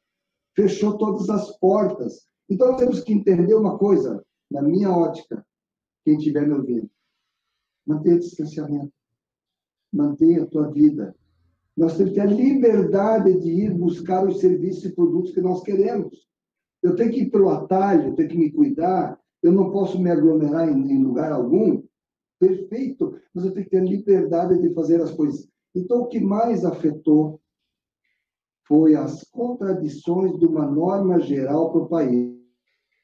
fechou 0.56 0.98
todas 0.98 1.30
as 1.30 1.58
portas. 1.58 2.26
Então, 2.50 2.76
temos 2.76 3.02
que 3.02 3.14
entender 3.14 3.56
uma 3.56 3.78
coisa, 3.78 4.24
na 4.50 4.62
minha 4.62 4.92
ótica, 4.92 5.46
quem 6.04 6.18
estiver 6.18 6.48
me 6.48 6.54
ouvindo, 6.54 6.90
mantenha 7.86 8.20
distanciamento, 8.20 8.94
mantenha 9.92 10.44
a 10.44 10.48
tua 10.48 10.70
vida. 10.70 11.16
Nós 11.76 11.98
temos 11.98 12.14
que 12.14 12.20
ter 12.20 12.28
a 12.28 12.32
liberdade 12.32 13.40
de 13.40 13.50
ir 13.50 13.74
buscar 13.74 14.28
os 14.28 14.40
serviços 14.40 14.86
e 14.86 14.96
produtos 14.96 15.32
que 15.32 15.42
nós 15.42 15.64
queremos. 15.64 16.28
Eu 16.82 16.96
tenho 16.96 17.12
que 17.12 17.22
ir 17.22 17.30
pelo 17.30 17.50
atalho, 17.50 18.10
eu 18.10 18.16
tenho 18.16 18.30
que 18.30 18.38
me 18.38 18.52
cuidar, 18.52 19.21
eu 19.42 19.52
não 19.52 19.72
posso 19.72 20.00
me 20.00 20.10
aglomerar 20.10 20.70
em, 20.70 20.92
em 20.92 21.04
lugar 21.04 21.32
algum, 21.32 21.82
perfeito, 22.40 23.16
mas 23.34 23.46
eu 23.46 23.54
tenho 23.54 23.66
que 23.66 23.72
ter 23.72 23.84
liberdade 23.84 24.60
de 24.60 24.74
fazer 24.74 25.02
as 25.02 25.12
coisas. 25.12 25.48
Então, 25.76 26.02
o 26.02 26.08
que 26.08 26.20
mais 26.20 26.66
afetou 26.66 27.40
foi 28.68 28.96
as 28.96 29.24
contradições 29.26 30.38
de 30.40 30.46
uma 30.46 30.66
norma 30.66 31.20
geral 31.20 31.72
para 31.72 31.82
o 31.82 31.90
país. 31.90 32.36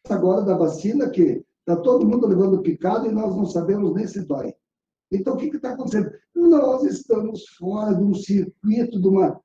Agora, 0.10 0.42
da 0.42 0.58
vacina, 0.58 1.10
que 1.10 1.44
está 1.60 1.76
todo 1.82 2.08
mundo 2.08 2.28
levando 2.28 2.62
picado 2.62 3.08
e 3.08 3.12
nós 3.12 3.36
não 3.36 3.46
sabemos 3.46 3.94
nem 3.94 4.08
se 4.08 4.26
dói. 4.26 4.54
Então, 5.12 5.36
o 5.36 5.38
que 5.38 5.48
está 5.48 5.74
acontecendo? 5.74 6.12
Nós 6.36 6.84
estamos 6.84 7.46
fora 7.58 7.94
de 7.96 8.04
um 8.04 8.14
circuito, 8.14 9.00
de 9.00 9.08
uma, 9.08 9.40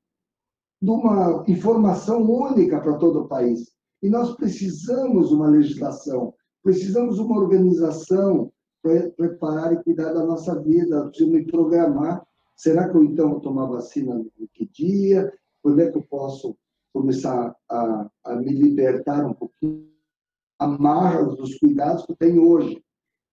de 0.81 0.91
uma 0.91 1.45
informação 1.49 2.23
única 2.23 2.81
para 2.81 2.99
todo 2.99 3.21
o 3.21 3.29
país. 3.29 3.71
E 4.03 4.09
nós 4.09 4.35
precisamos 4.37 5.31
uma 5.31 5.49
legislação 5.49 6.35
Precisamos 6.63 7.17
de 7.17 7.23
uma 7.23 7.41
organização 7.41 8.53
para 8.83 9.11
preparar 9.11 9.73
e 9.73 9.83
cuidar 9.83 10.13
da 10.13 10.25
nossa 10.25 10.61
vida. 10.61 11.09
Preciso 11.09 11.31
me 11.31 11.45
programar. 11.45 12.27
Será 12.57 12.89
que 12.89 12.97
eu 12.97 13.05
então 13.05 13.31
vou 13.31 13.41
tomar 13.41 13.67
vacina 13.67 14.15
no 14.15 14.49
que 14.53 14.67
dia? 14.67 15.33
Quando 15.63 15.81
é 15.81 15.91
que 15.91 15.99
eu 15.99 16.03
posso 16.03 16.57
começar 16.93 17.57
a, 17.69 18.11
a 18.25 18.37
me 18.37 18.53
libertar 18.53 19.25
um 19.25 19.35
pouquinho? 19.35 19.91
Amarras 20.59 21.37
dos 21.37 21.59
cuidados 21.59 22.07
que 22.07 22.13
eu 22.13 22.17
tenho 22.17 22.49
hoje. 22.49 22.83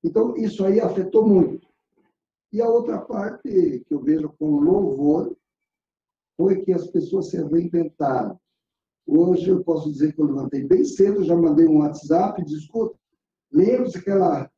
Então, 0.03 0.35
isso 0.35 0.65
aí 0.65 0.79
afetou 0.79 1.27
muito. 1.27 1.67
E 2.51 2.61
a 2.61 2.67
outra 2.67 2.99
parte 2.99 3.83
que 3.87 3.93
eu 3.93 4.01
vejo 4.01 4.33
com 4.39 4.59
louvor 4.59 5.35
foi 6.35 6.63
que 6.63 6.71
as 6.71 6.87
pessoas 6.87 7.29
se 7.29 7.37
reinventaram. 7.43 8.39
Hoje 9.05 9.49
eu 9.49 9.63
posso 9.63 9.91
dizer 9.91 10.13
que 10.13 10.21
eu 10.21 10.25
levantei 10.25 10.65
bem 10.65 10.83
cedo, 10.83 11.23
já 11.23 11.35
mandei 11.35 11.67
um 11.67 11.79
WhatsApp, 11.79 12.41
escuta, 12.43 12.98
Lembra-se 13.51 13.97
aquela, 13.97 14.51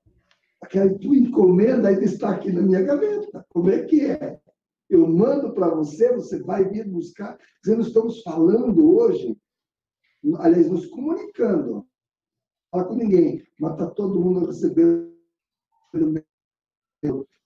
aquela 0.62 0.98
tua 1.00 1.16
encomenda 1.16 1.90
ainda 1.90 2.04
está 2.04 2.32
aqui 2.32 2.52
na 2.52 2.62
minha 2.62 2.82
gaveta. 2.82 3.46
Como 3.50 3.70
é 3.70 3.84
que 3.84 4.02
é? 4.02 4.40
Eu 4.90 5.08
mando 5.08 5.54
para 5.54 5.70
você, 5.70 6.14
você 6.14 6.42
vai 6.44 6.68
vir 6.68 6.88
buscar. 6.88 7.38
Nós 7.66 7.88
estamos 7.88 8.22
falando 8.22 8.96
hoje, 8.96 9.38
aliás, 10.40 10.70
nos 10.70 10.86
comunicando. 10.88 11.88
Fala 12.70 12.86
com 12.86 12.96
ninguém, 12.96 13.44
mas 13.60 13.74
está 13.74 13.88
todo 13.88 14.20
mundo 14.20 14.46
recebendo 14.46 15.12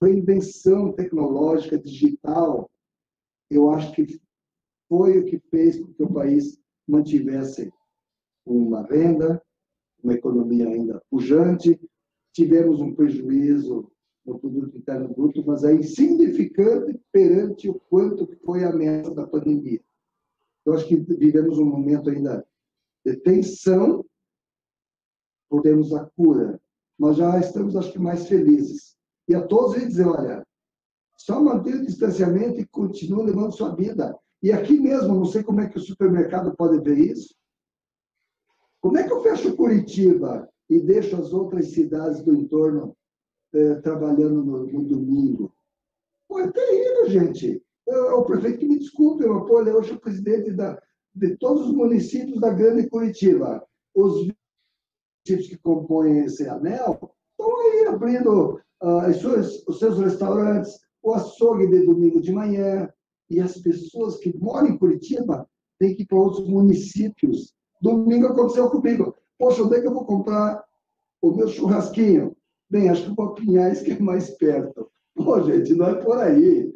a 0.02 0.08
invenção 0.08 0.92
tecnológica 0.92 1.78
digital, 1.78 2.70
eu 3.50 3.70
acho 3.70 3.92
que 3.92 4.20
foi 4.88 5.18
o 5.18 5.24
que 5.24 5.38
fez 5.50 5.80
com 5.80 5.92
que 5.92 6.02
o 6.02 6.12
país 6.12 6.60
mantivesse 6.86 7.72
uma 8.44 8.82
renda, 8.82 9.42
uma 10.02 10.14
economia 10.14 10.68
ainda 10.68 11.02
pujante, 11.10 11.80
tivemos 12.32 12.80
um 12.80 12.94
prejuízo 12.94 13.90
no 14.24 14.38
produto 14.38 14.76
interno 14.76 15.08
bruto, 15.08 15.44
mas 15.46 15.64
é 15.64 15.72
insignificante 15.72 17.00
perante 17.12 17.68
o 17.68 17.74
quanto 17.74 18.26
foi 18.44 18.64
a 18.64 18.70
ameaça 18.70 19.14
da 19.14 19.26
pandemia. 19.26 19.80
Eu 20.64 20.74
acho 20.74 20.86
que 20.88 20.96
vivemos 20.96 21.58
um 21.58 21.64
momento 21.64 22.10
ainda 22.10 22.44
de 23.04 23.16
tensão 23.18 24.04
por 25.48 25.62
termos 25.62 25.94
a 25.94 26.04
cura, 26.16 26.60
mas 26.98 27.16
já 27.16 27.38
estamos, 27.38 27.76
acho 27.76 27.92
que, 27.92 27.98
mais 28.00 28.26
felizes. 28.26 28.96
E 29.28 29.34
a 29.34 29.46
todos 29.46 29.76
eu 29.76 29.86
dizer, 29.86 30.06
olha, 30.06 30.44
só 31.16 31.40
manter 31.40 31.76
o 31.76 31.86
distanciamento 31.86 32.60
e 32.60 32.66
continue 32.66 33.26
levando 33.26 33.56
sua 33.56 33.74
vida. 33.74 34.18
E 34.42 34.52
aqui 34.52 34.78
mesmo, 34.78 35.14
não 35.14 35.24
sei 35.24 35.42
como 35.42 35.60
é 35.60 35.68
que 35.68 35.78
o 35.78 35.80
supermercado 35.80 36.54
pode 36.56 36.80
ver 36.80 36.98
isso. 36.98 37.34
Como 38.80 38.98
é 38.98 39.06
que 39.06 39.12
eu 39.12 39.22
fecho 39.22 39.56
Curitiba 39.56 40.48
e 40.68 40.80
deixo 40.80 41.16
as 41.16 41.32
outras 41.32 41.72
cidades 41.72 42.22
do 42.22 42.34
entorno 42.34 42.96
eh, 43.54 43.76
trabalhando 43.76 44.44
no, 44.44 44.66
no, 44.66 44.84
domingo? 44.84 45.52
Pô, 46.28 46.40
é 46.40 46.50
terrível, 46.50 47.08
gente. 47.08 47.62
Eu, 47.86 48.18
o 48.18 48.24
prefeito 48.24 48.58
que 48.58 48.68
me 48.68 48.78
desculpe, 48.78 49.24
eu 49.24 49.34
apoio 49.38 49.76
hoje 49.76 49.92
o 49.92 50.00
presidente 50.00 50.50
da, 50.52 50.80
de 51.14 51.36
todos 51.36 51.68
os 51.68 51.74
municípios 51.74 52.40
da 52.40 52.52
Grande 52.52 52.88
Curitiba. 52.88 53.64
Os 53.94 54.28
municípios 55.26 55.48
que 55.48 55.58
compõem 55.58 56.24
esse 56.24 56.48
anel 56.48 57.14
estão 57.30 57.60
aí 57.60 57.86
abrindo 57.86 58.60
uh, 58.82 59.14
suas, 59.14 59.66
os 59.66 59.78
seus 59.78 59.98
restaurantes, 59.98 60.78
o 61.02 61.12
açougue 61.14 61.68
de 61.68 61.84
domingo 61.84 62.20
de 62.20 62.32
manhã, 62.32 62.88
e 63.28 63.40
as 63.40 63.58
pessoas 63.58 64.18
que 64.18 64.36
moram 64.36 64.68
em 64.68 64.78
Curitiba 64.78 65.48
têm 65.78 65.94
que 65.94 66.02
ir 66.02 66.06
para 66.06 66.18
outros 66.18 66.48
municípios. 66.48 67.54
Domingo 67.80 68.28
aconteceu 68.28 68.70
comigo. 68.70 69.14
Poxa, 69.38 69.62
onde 69.62 69.76
é 69.76 69.80
que 69.80 69.86
eu 69.86 69.94
vou 69.94 70.04
comprar 70.04 70.64
o 71.22 71.32
meu 71.32 71.48
churrasquinho? 71.48 72.36
Bem, 72.68 72.88
acho 72.88 73.14
que 73.14 73.20
o 73.20 73.34
Pinhais 73.34 73.82
que 73.82 73.92
é 73.92 73.98
mais 73.98 74.30
perto. 74.30 74.90
Pô, 75.14 75.40
gente, 75.42 75.74
não 75.74 75.86
é 75.86 75.94
por 75.94 76.18
aí. 76.18 76.74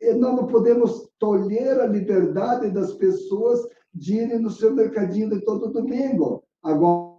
E 0.00 0.12
nós 0.12 0.36
não 0.36 0.46
podemos 0.46 1.08
tolher 1.18 1.80
a 1.80 1.86
liberdade 1.86 2.70
das 2.70 2.92
pessoas 2.94 3.60
de 3.92 4.16
irem 4.16 4.38
no 4.38 4.50
seu 4.50 4.74
mercadinho 4.74 5.30
de 5.30 5.40
todo 5.40 5.72
domingo. 5.72 6.44
Agora, 6.62 7.16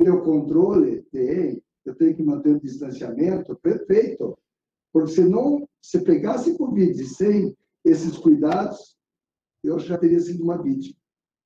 o 0.00 0.22
controle 0.22 1.02
tem, 1.12 1.62
eu 1.84 1.94
tenho 1.94 2.16
que 2.16 2.22
manter 2.22 2.56
o 2.56 2.60
distanciamento, 2.60 3.56
perfeito. 3.56 4.36
Porque 4.92 5.12
senão, 5.12 5.68
se 5.80 6.00
pegasse 6.00 6.58
Covid 6.58 7.04
sem 7.06 7.56
esses 7.84 8.18
cuidados, 8.18 8.96
eu 9.62 9.78
já 9.78 9.96
teria 9.96 10.20
sido 10.20 10.42
uma 10.42 10.60
vítima. 10.60 10.99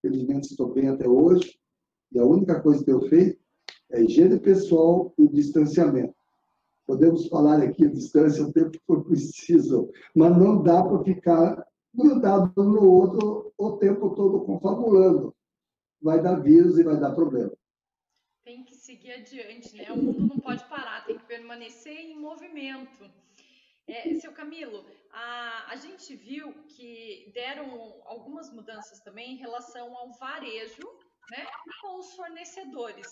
Felizmente, 0.05 0.49
estou 0.49 0.71
bem 0.71 0.91
até 0.91 1.09
hoje, 1.09 1.59
e 2.13 2.19
a 2.19 2.25
única 2.27 2.61
coisa 2.61 2.85
que 2.85 2.93
eu 2.93 3.09
feito 3.09 3.41
é 3.91 4.03
higiene 4.03 4.39
pessoal 4.39 5.15
e 5.17 5.27
distanciamento. 5.27 6.15
Podemos 6.87 7.27
falar 7.29 7.63
aqui 7.63 7.87
a 7.87 7.91
distância 7.91 8.45
o 8.45 8.53
tempo 8.53 8.73
que 8.73 8.83
for 8.87 9.03
preciso, 9.03 9.91
mas 10.15 10.37
não 10.37 10.63
dá 10.63 10.83
para 10.83 11.03
ficar 11.05 11.67
grudado 11.95 12.53
um 12.59 12.65
no 12.65 12.87
outro 12.87 13.51
o 13.57 13.79
tempo 13.79 14.11
todo 14.11 14.45
confabulando. 14.45 15.35
Vai 16.03 16.23
dar 16.23 16.35
vírus 16.35 16.79
e 16.79 16.85
vai 16.85 17.01
dar 17.01 17.15
problema. 17.15 17.55
Tem 18.45 18.63
que 18.63 18.75
seguir 18.75 19.13
adiante, 19.13 19.75
né? 19.75 19.91
O 19.91 19.97
mundo 19.97 20.21
não 20.21 20.39
pode 20.39 20.69
parar, 20.69 21.07
tem 21.07 21.17
que 21.17 21.25
permanecer 21.25 21.99
em 21.99 22.21
movimento. 22.21 23.11
É, 23.87 24.15
seu 24.17 24.33
Camilo, 24.33 24.85
a, 25.15 25.67
a 25.71 25.77
gente 25.77 26.15
viu 26.17 26.53
que 26.77 27.31
deram 27.33 28.03
algumas 28.05 28.53
mudanças 28.53 29.01
também 29.01 29.35
em 29.35 29.37
relação 29.37 29.97
ao 29.97 30.13
varejo 30.13 30.83
né, 31.31 31.47
com 31.81 32.01
os 32.01 32.15
fornecedores 32.15 33.07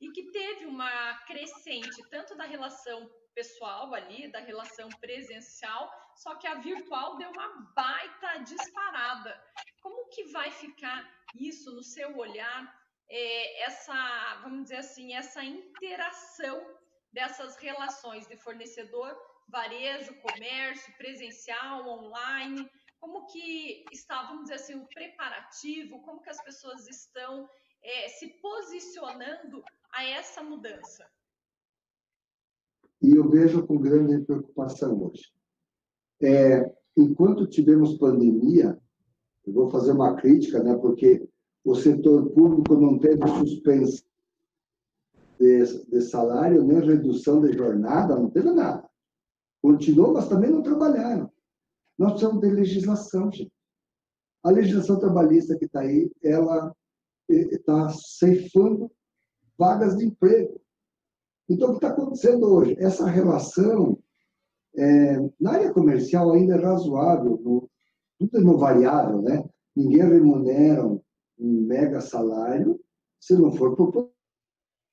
e 0.00 0.10
que 0.10 0.30
teve 0.30 0.66
uma 0.66 1.14
crescente 1.20 2.02
tanto 2.10 2.36
da 2.36 2.44
relação 2.44 3.10
pessoal 3.34 3.92
ali, 3.94 4.30
da 4.30 4.40
relação 4.40 4.88
presencial, 5.00 5.90
só 6.16 6.34
que 6.36 6.46
a 6.46 6.54
virtual 6.54 7.16
deu 7.16 7.30
uma 7.30 7.72
baita 7.74 8.38
disparada. 8.44 9.42
Como 9.82 10.08
que 10.10 10.24
vai 10.24 10.50
ficar 10.50 11.10
isso 11.34 11.74
no 11.74 11.82
seu 11.82 12.16
olhar, 12.16 12.86
é, 13.08 13.62
essa, 13.62 14.40
vamos 14.42 14.64
dizer 14.64 14.76
assim, 14.76 15.14
essa 15.14 15.42
interação 15.42 16.76
dessas 17.12 17.56
relações 17.56 18.26
de 18.26 18.36
fornecedor 18.36 19.16
varejo, 19.48 20.14
comércio, 20.20 20.96
presencial, 20.96 21.86
online? 21.86 22.68
Como 23.00 23.26
que 23.26 23.84
está, 23.92 24.22
vamos 24.24 24.44
dizer 24.44 24.54
assim, 24.54 24.74
o 24.74 24.86
preparativo? 24.88 26.00
Como 26.02 26.20
que 26.20 26.30
as 26.30 26.42
pessoas 26.42 26.88
estão 26.88 27.48
é, 27.82 28.08
se 28.08 28.28
posicionando 28.40 29.62
a 29.92 30.04
essa 30.04 30.42
mudança? 30.42 31.06
E 33.02 33.14
eu 33.14 33.28
vejo 33.28 33.66
com 33.66 33.78
grande 33.78 34.24
preocupação 34.24 35.00
hoje. 35.02 35.32
É, 36.22 36.74
enquanto 36.96 37.46
tivemos 37.46 37.98
pandemia, 37.98 38.80
eu 39.46 39.52
vou 39.52 39.70
fazer 39.70 39.92
uma 39.92 40.16
crítica, 40.16 40.62
né, 40.62 40.74
porque 40.76 41.28
o 41.64 41.74
setor 41.74 42.30
público 42.30 42.74
não 42.74 42.98
teve 42.98 43.26
suspensão 43.28 44.06
de, 45.38 45.64
de 45.88 46.00
salário, 46.00 46.64
nem 46.64 46.80
redução 46.80 47.40
de 47.42 47.52
jornada, 47.52 48.16
não 48.16 48.30
teve 48.30 48.50
nada. 48.50 48.88
Continuou, 49.66 50.12
mas 50.12 50.28
também 50.28 50.48
não 50.48 50.62
trabalharam. 50.62 51.28
Nós 51.98 52.12
precisamos 52.12 52.40
de 52.40 52.50
legislação, 52.50 53.32
gente. 53.32 53.52
A 54.44 54.50
legislação 54.52 55.00
trabalhista 55.00 55.58
que 55.58 55.64
está 55.64 55.80
aí, 55.80 56.08
ela 56.22 56.72
está 57.28 57.88
ceifando 57.90 58.88
vagas 59.58 59.96
de 59.96 60.04
emprego. 60.06 60.60
Então, 61.48 61.70
o 61.70 61.72
que 61.72 61.84
está 61.84 61.88
acontecendo 61.88 62.46
hoje? 62.46 62.76
Essa 62.78 63.06
relação 63.06 63.98
é, 64.76 65.18
na 65.40 65.54
área 65.54 65.72
comercial 65.72 66.30
ainda 66.30 66.54
é 66.54 66.62
razoável, 66.62 67.36
no, 67.42 67.68
tudo 68.20 68.38
é 68.38 68.40
no 68.40 68.56
variável, 68.58 69.20
né? 69.20 69.44
Ninguém 69.74 70.08
remunera 70.08 70.86
um, 70.86 71.02
mega 71.40 72.00
salário 72.00 72.80
se 73.18 73.34
não 73.36 73.50
for 73.50 73.74
por 73.74 74.12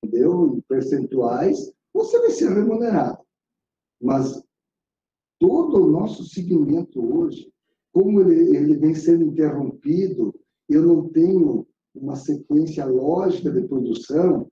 entendeu? 0.03 0.55
em 0.57 0.61
percentuais, 0.61 1.71
você 1.93 2.19
vai 2.19 2.31
ser 2.31 2.49
remunerado. 2.49 3.19
Mas 4.01 4.43
todo 5.43 5.83
o 5.83 5.91
nosso 5.91 6.23
segmento 6.23 7.03
hoje, 7.03 7.51
como 7.91 8.21
ele, 8.21 8.55
ele 8.55 8.77
vem 8.77 8.95
sendo 8.95 9.25
interrompido, 9.25 10.33
eu 10.69 10.81
não 10.83 11.09
tenho 11.09 11.67
uma 11.93 12.15
sequência 12.15 12.85
lógica 12.85 13.51
de 13.51 13.67
produção, 13.67 14.49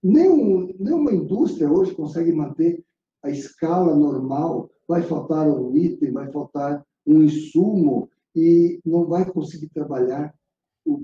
nenhum, 0.00 0.72
nenhuma 0.78 1.12
indústria 1.12 1.68
hoje 1.68 1.92
consegue 1.92 2.30
manter 2.30 2.84
a 3.20 3.30
escala 3.30 3.96
normal, 3.96 4.70
vai 4.86 5.02
faltar 5.02 5.48
um 5.48 5.76
item, 5.76 6.12
vai 6.12 6.30
faltar 6.30 6.86
um 7.04 7.24
insumo 7.24 8.08
e 8.32 8.78
não 8.84 9.06
vai 9.06 9.28
conseguir 9.28 9.70
trabalhar 9.70 10.32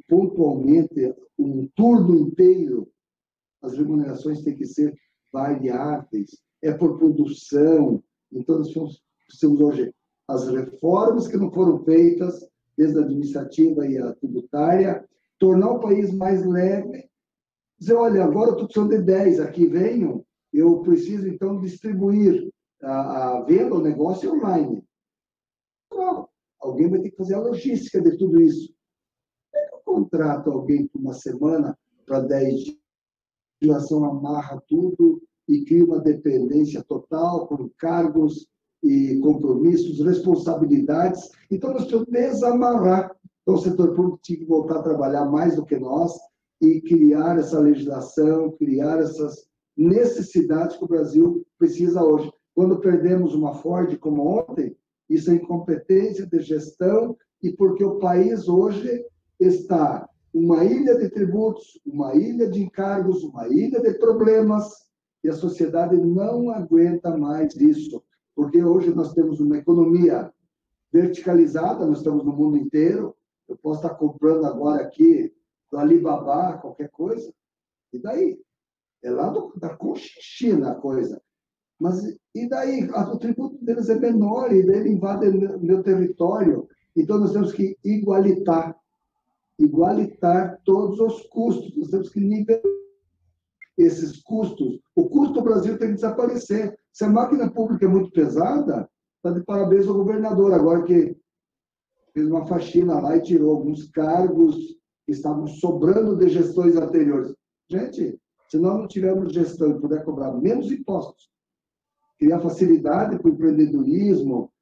pontualmente 0.09 1.13
um 1.37 1.67
turno 1.75 2.21
inteiro. 2.21 2.89
As 3.61 3.77
remunerações 3.77 4.43
têm 4.43 4.57
que 4.57 4.65
ser 4.65 4.95
variáveis, 5.33 6.41
é 6.63 6.73
por 6.73 6.97
produção, 6.99 8.01
então, 8.33 8.59
nós 8.59 8.73
precisamos 9.27 9.61
hoje 9.61 9.93
as 10.29 10.49
reformas 10.49 11.29
que 11.29 11.37
não 11.37 11.53
foram 11.53 11.85
feitas, 11.85 12.49
desde 12.77 12.99
a 12.99 13.03
administrativa 13.03 13.87
e 13.87 13.99
a 13.99 14.15
tributária, 14.15 15.07
tornar 15.39 15.73
o 15.73 15.81
país 15.81 16.13
mais 16.13 16.45
leve, 16.47 17.09
dizer, 17.79 17.95
olha, 17.95 18.25
agora 18.25 18.51
eu 18.51 18.53
estou 18.53 18.67
precisando 18.67 18.91
de 18.91 19.03
10, 19.03 19.41
aqui 19.41 19.67
venham, 19.67 20.25
eu 20.53 20.81
preciso, 20.81 21.29
então, 21.29 21.61
distribuir 21.61 22.51
a, 22.83 23.39
a 23.39 23.43
venda, 23.43 23.75
o 23.75 23.83
negócio 23.83 24.33
online. 24.33 24.85
Não, 25.93 26.29
alguém 26.61 26.89
vai 26.89 27.01
ter 27.01 27.11
que 27.11 27.17
fazer 27.17 27.35
a 27.35 27.41
logística 27.41 28.01
de 28.01 28.17
tudo 28.17 28.41
isso. 28.41 28.73
É 29.55 29.67
que 29.69 29.75
eu 29.75 29.81
contrato 29.81 30.51
alguém 30.51 30.87
por 30.87 31.01
uma 31.01 31.15
semana 31.15 31.77
para 32.07 32.21
10 32.21 32.65
dias? 33.61 33.93
A 33.93 33.97
amarra 33.97 34.63
tudo, 34.67 35.23
e 35.49 35.65
cria 35.65 35.85
uma 35.85 36.01
dependência 36.01 36.83
total 36.83 37.47
com 37.47 37.71
cargos 37.79 38.47
e 38.83 39.19
compromissos, 39.21 40.05
responsabilidades. 40.05 41.31
Então, 41.51 41.71
nós 41.71 41.83
precisamos 41.83 42.11
desamarrar. 42.11 43.15
Então, 43.43 43.55
o 43.55 43.59
setor 43.59 43.95
público 43.95 44.21
tinha 44.23 44.39
que 44.39 44.45
voltar 44.45 44.79
a 44.79 44.83
trabalhar 44.83 45.25
mais 45.27 45.57
do 45.57 45.65
que 45.65 45.79
nós 45.79 46.13
e 46.61 46.81
criar 46.81 47.39
essa 47.39 47.59
legislação, 47.59 48.53
criar 48.53 48.99
essas 48.99 49.47
necessidades 49.77 50.77
que 50.77 50.85
o 50.85 50.89
Brasil 50.89 51.45
precisa 51.59 52.03
hoje. 52.03 52.33
Quando 52.55 52.81
perdemos 52.81 53.35
uma 53.35 53.55
Ford 53.55 53.97
como 53.99 54.27
ontem, 54.27 54.77
isso 55.09 55.31
é 55.31 55.35
incompetência 55.35 56.27
de 56.27 56.41
gestão 56.41 57.17
e 57.43 57.51
porque 57.51 57.85
o 57.85 57.99
país 57.99 58.49
hoje 58.49 59.05
está 59.41 60.09
uma 60.33 60.65
ilha 60.65 60.97
de 60.97 61.11
tributos, 61.11 61.81
uma 61.85 62.15
ilha 62.15 62.49
de 62.49 62.63
encargos, 62.63 63.23
uma 63.23 63.49
ilha 63.49 63.81
de 63.81 63.95
problemas, 63.95 64.65
E 65.23 65.29
a 65.29 65.33
sociedade 65.33 65.97
não 65.97 66.51
aguenta 66.51 67.17
mais 67.17 67.55
isso, 67.57 68.03
porque 68.35 68.63
hoje 68.63 68.95
nós 68.95 69.13
temos 69.15 69.41
uma 69.41 69.59
economia 69.59 70.33
verticalizada, 70.93 71.87
nós 71.87 71.99
estamos 71.99 72.25
no 72.25 72.33
mundo 72.33 72.57
inteiro. 72.57 73.15
Eu 73.49 73.57
posso 73.57 73.83
estar 73.83 73.95
comprando 73.95 74.45
agora 74.47 74.83
aqui 74.83 75.33
do 75.71 75.79
Alibaba, 75.79 76.59
qualquer 76.59 76.91
coisa, 76.91 77.33
e 77.93 77.99
daí? 77.99 78.41
É 79.03 79.11
lá 79.11 79.29
do, 79.29 79.53
da 79.57 79.77
China 79.97 80.73
a 80.73 80.75
coisa. 80.75 81.21
Mas 81.79 82.17
e 82.35 82.49
daí? 82.49 82.89
O 82.91 83.19
tributo 83.19 83.65
deles 83.65 83.89
é 83.89 83.99
menor 83.99 84.53
e 84.53 84.59
ele 84.59 84.91
invade 84.91 85.31
meu 85.31 85.83
território. 85.83 86.69
Então 86.97 87.19
nós 87.19 87.33
temos 87.33 87.53
que 87.53 87.77
igualitar 87.85 88.77
igualitar 89.59 90.61
todos 90.65 91.01
os 91.01 91.23
custos. 91.27 91.77
Nós 91.77 91.91
temos 91.91 92.11
que 92.11 92.21
nivelar 92.21 92.63
esses 93.77 94.23
custos. 94.23 94.81
O 94.95 95.09
custo 95.09 95.35
do 95.35 95.43
Brasil 95.43 95.79
tem 95.79 95.89
que 95.89 95.95
desaparecer. 95.95 96.79
Se 96.93 97.05
a 97.05 97.09
máquina 97.09 97.51
pública 97.51 97.87
é 97.87 97.89
muito 97.89 98.11
pesada, 98.11 98.89
está 99.17 99.31
de 99.31 99.45
parabéns 99.45 99.87
ao 99.87 99.95
governador, 99.95 100.53
agora 100.53 100.83
que 100.83 101.17
fez 102.13 102.27
uma 102.27 102.47
faxina 102.47 103.01
lá 103.01 103.17
e 103.17 103.23
tirou 103.23 103.55
alguns 103.55 103.89
cargos 103.91 104.57
que 105.07 105.13
estavam 105.13 105.47
sobrando 105.47 106.17
de 106.17 106.29
gestões 106.29 106.77
anteriores. 106.77 107.35
Gente, 107.69 108.19
se 108.49 108.59
nós 108.59 108.79
não 108.79 108.87
tivermos 108.87 109.33
gestão 109.33 109.71
e 109.71 109.81
puder 109.81 110.05
cobrar 110.05 110.33
menos 110.33 110.71
impostos, 110.71 111.31
criar 112.19 112.41
facilidade 112.41 113.19
para 113.19 113.31
o 113.31 113.33
empreendedorismo, 113.33 114.53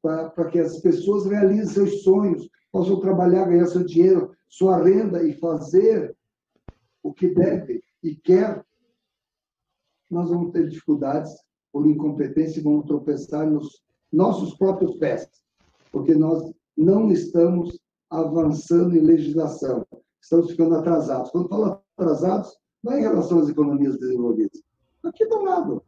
para 0.00 0.50
que 0.50 0.58
as 0.58 0.80
pessoas 0.80 1.26
realizem 1.26 1.66
seus 1.66 2.02
sonhos, 2.02 2.48
possam 2.72 3.00
trabalhar, 3.00 3.44
ganhar 3.44 3.66
seu 3.66 3.84
dinheiro, 3.84 4.32
sua 4.48 4.82
renda 4.82 5.22
e 5.22 5.34
fazer 5.34 6.16
o 7.02 7.12
que 7.12 7.28
deve 7.28 7.82
e 8.02 8.14
quer, 8.16 8.64
nós 10.10 10.30
vamos 10.30 10.52
ter 10.52 10.68
dificuldades 10.68 11.32
por 11.72 11.86
incompetência 11.86 12.60
e 12.60 12.62
vamos 12.62 12.86
tropeçar 12.86 13.48
nos 13.48 13.82
nossos 14.10 14.54
próprios 14.54 14.96
pés, 14.96 15.28
porque 15.92 16.14
nós 16.14 16.52
não 16.76 17.10
estamos 17.10 17.78
avançando 18.10 18.96
em 18.96 19.00
legislação, 19.00 19.86
estamos 20.20 20.50
ficando 20.50 20.76
atrasados. 20.76 21.30
Quando 21.30 21.48
falo 21.48 21.82
atrasados, 21.96 22.56
não 22.82 22.92
é 22.92 23.00
em 23.00 23.02
relação 23.02 23.40
às 23.40 23.48
economias 23.48 23.98
desenvolvidas. 23.98 24.62
Aqui 25.02 25.26
do 25.26 25.42
lado. 25.42 25.82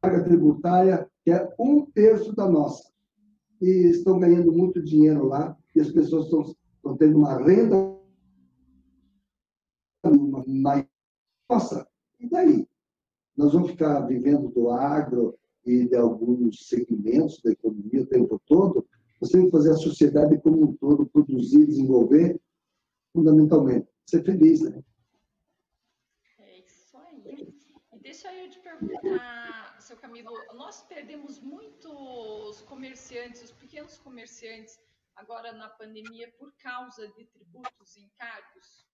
Carga 0.00 0.24
tributária, 0.24 1.10
que 1.24 1.30
é 1.30 1.52
um 1.58 1.84
terço 1.86 2.34
da 2.36 2.48
nossa. 2.48 2.88
E 3.60 3.88
estão 3.88 4.20
ganhando 4.20 4.52
muito 4.52 4.80
dinheiro 4.80 5.26
lá, 5.26 5.56
e 5.74 5.80
as 5.80 5.90
pessoas 5.90 6.26
estão, 6.26 6.42
estão 6.42 6.96
tendo 6.96 7.18
uma 7.18 7.36
renda 7.42 7.98
mais. 10.46 10.86
Nossa, 11.48 11.88
e 12.20 12.28
daí? 12.28 12.68
Nós 13.36 13.52
vamos 13.52 13.70
ficar 13.70 14.00
vivendo 14.00 14.48
do 14.50 14.70
agro 14.70 15.38
e 15.64 15.86
de 15.86 15.96
alguns 15.96 16.66
segmentos 16.66 17.40
da 17.40 17.52
economia 17.52 18.02
o 18.02 18.06
tempo 18.06 18.38
todo? 18.46 18.86
Nós 19.20 19.30
temos 19.30 19.46
que 19.46 19.52
fazer 19.52 19.70
a 19.70 19.76
sociedade 19.76 20.40
como 20.40 20.62
um 20.62 20.76
todo 20.76 21.06
produzir, 21.06 21.66
desenvolver, 21.66 22.40
fundamentalmente. 23.12 23.88
Ser 24.06 24.24
feliz, 24.24 24.60
né? 24.60 24.82
É 26.38 26.58
isso 26.58 26.96
aí. 26.98 27.54
E 27.92 27.98
deixa 27.98 28.32
eu 28.34 28.50
te 28.50 28.60
perguntar, 28.60 29.80
seu 29.80 29.96
Camilo, 29.96 30.32
nós 30.54 30.82
perdemos 30.82 31.40
muitos 31.40 32.60
comerciantes, 32.62 33.42
os 33.42 33.52
pequenos 33.52 33.98
comerciantes, 33.98 34.78
agora 35.16 35.52
na 35.52 35.68
pandemia 35.68 36.32
por 36.38 36.52
causa 36.58 37.08
de 37.08 37.24
tributos 37.24 37.96
e 37.96 38.02
encargos? 38.02 38.87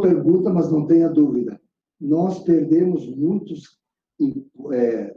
Pergunta, 0.00 0.50
mas 0.50 0.70
não 0.70 0.86
tenha 0.86 1.08
dúvida. 1.08 1.60
Nós 2.00 2.40
perdemos 2.40 3.06
muitos 3.08 3.78
é, 4.72 5.16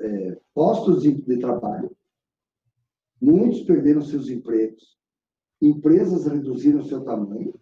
é, 0.00 0.40
postos 0.54 1.02
de, 1.02 1.12
de 1.12 1.38
trabalho. 1.38 1.94
Muitos 3.20 3.62
perderam 3.62 4.02
seus 4.02 4.28
empregos. 4.28 4.96
Empresas 5.60 6.26
reduziram 6.26 6.84
seu 6.84 7.02
tamanho. 7.02 7.54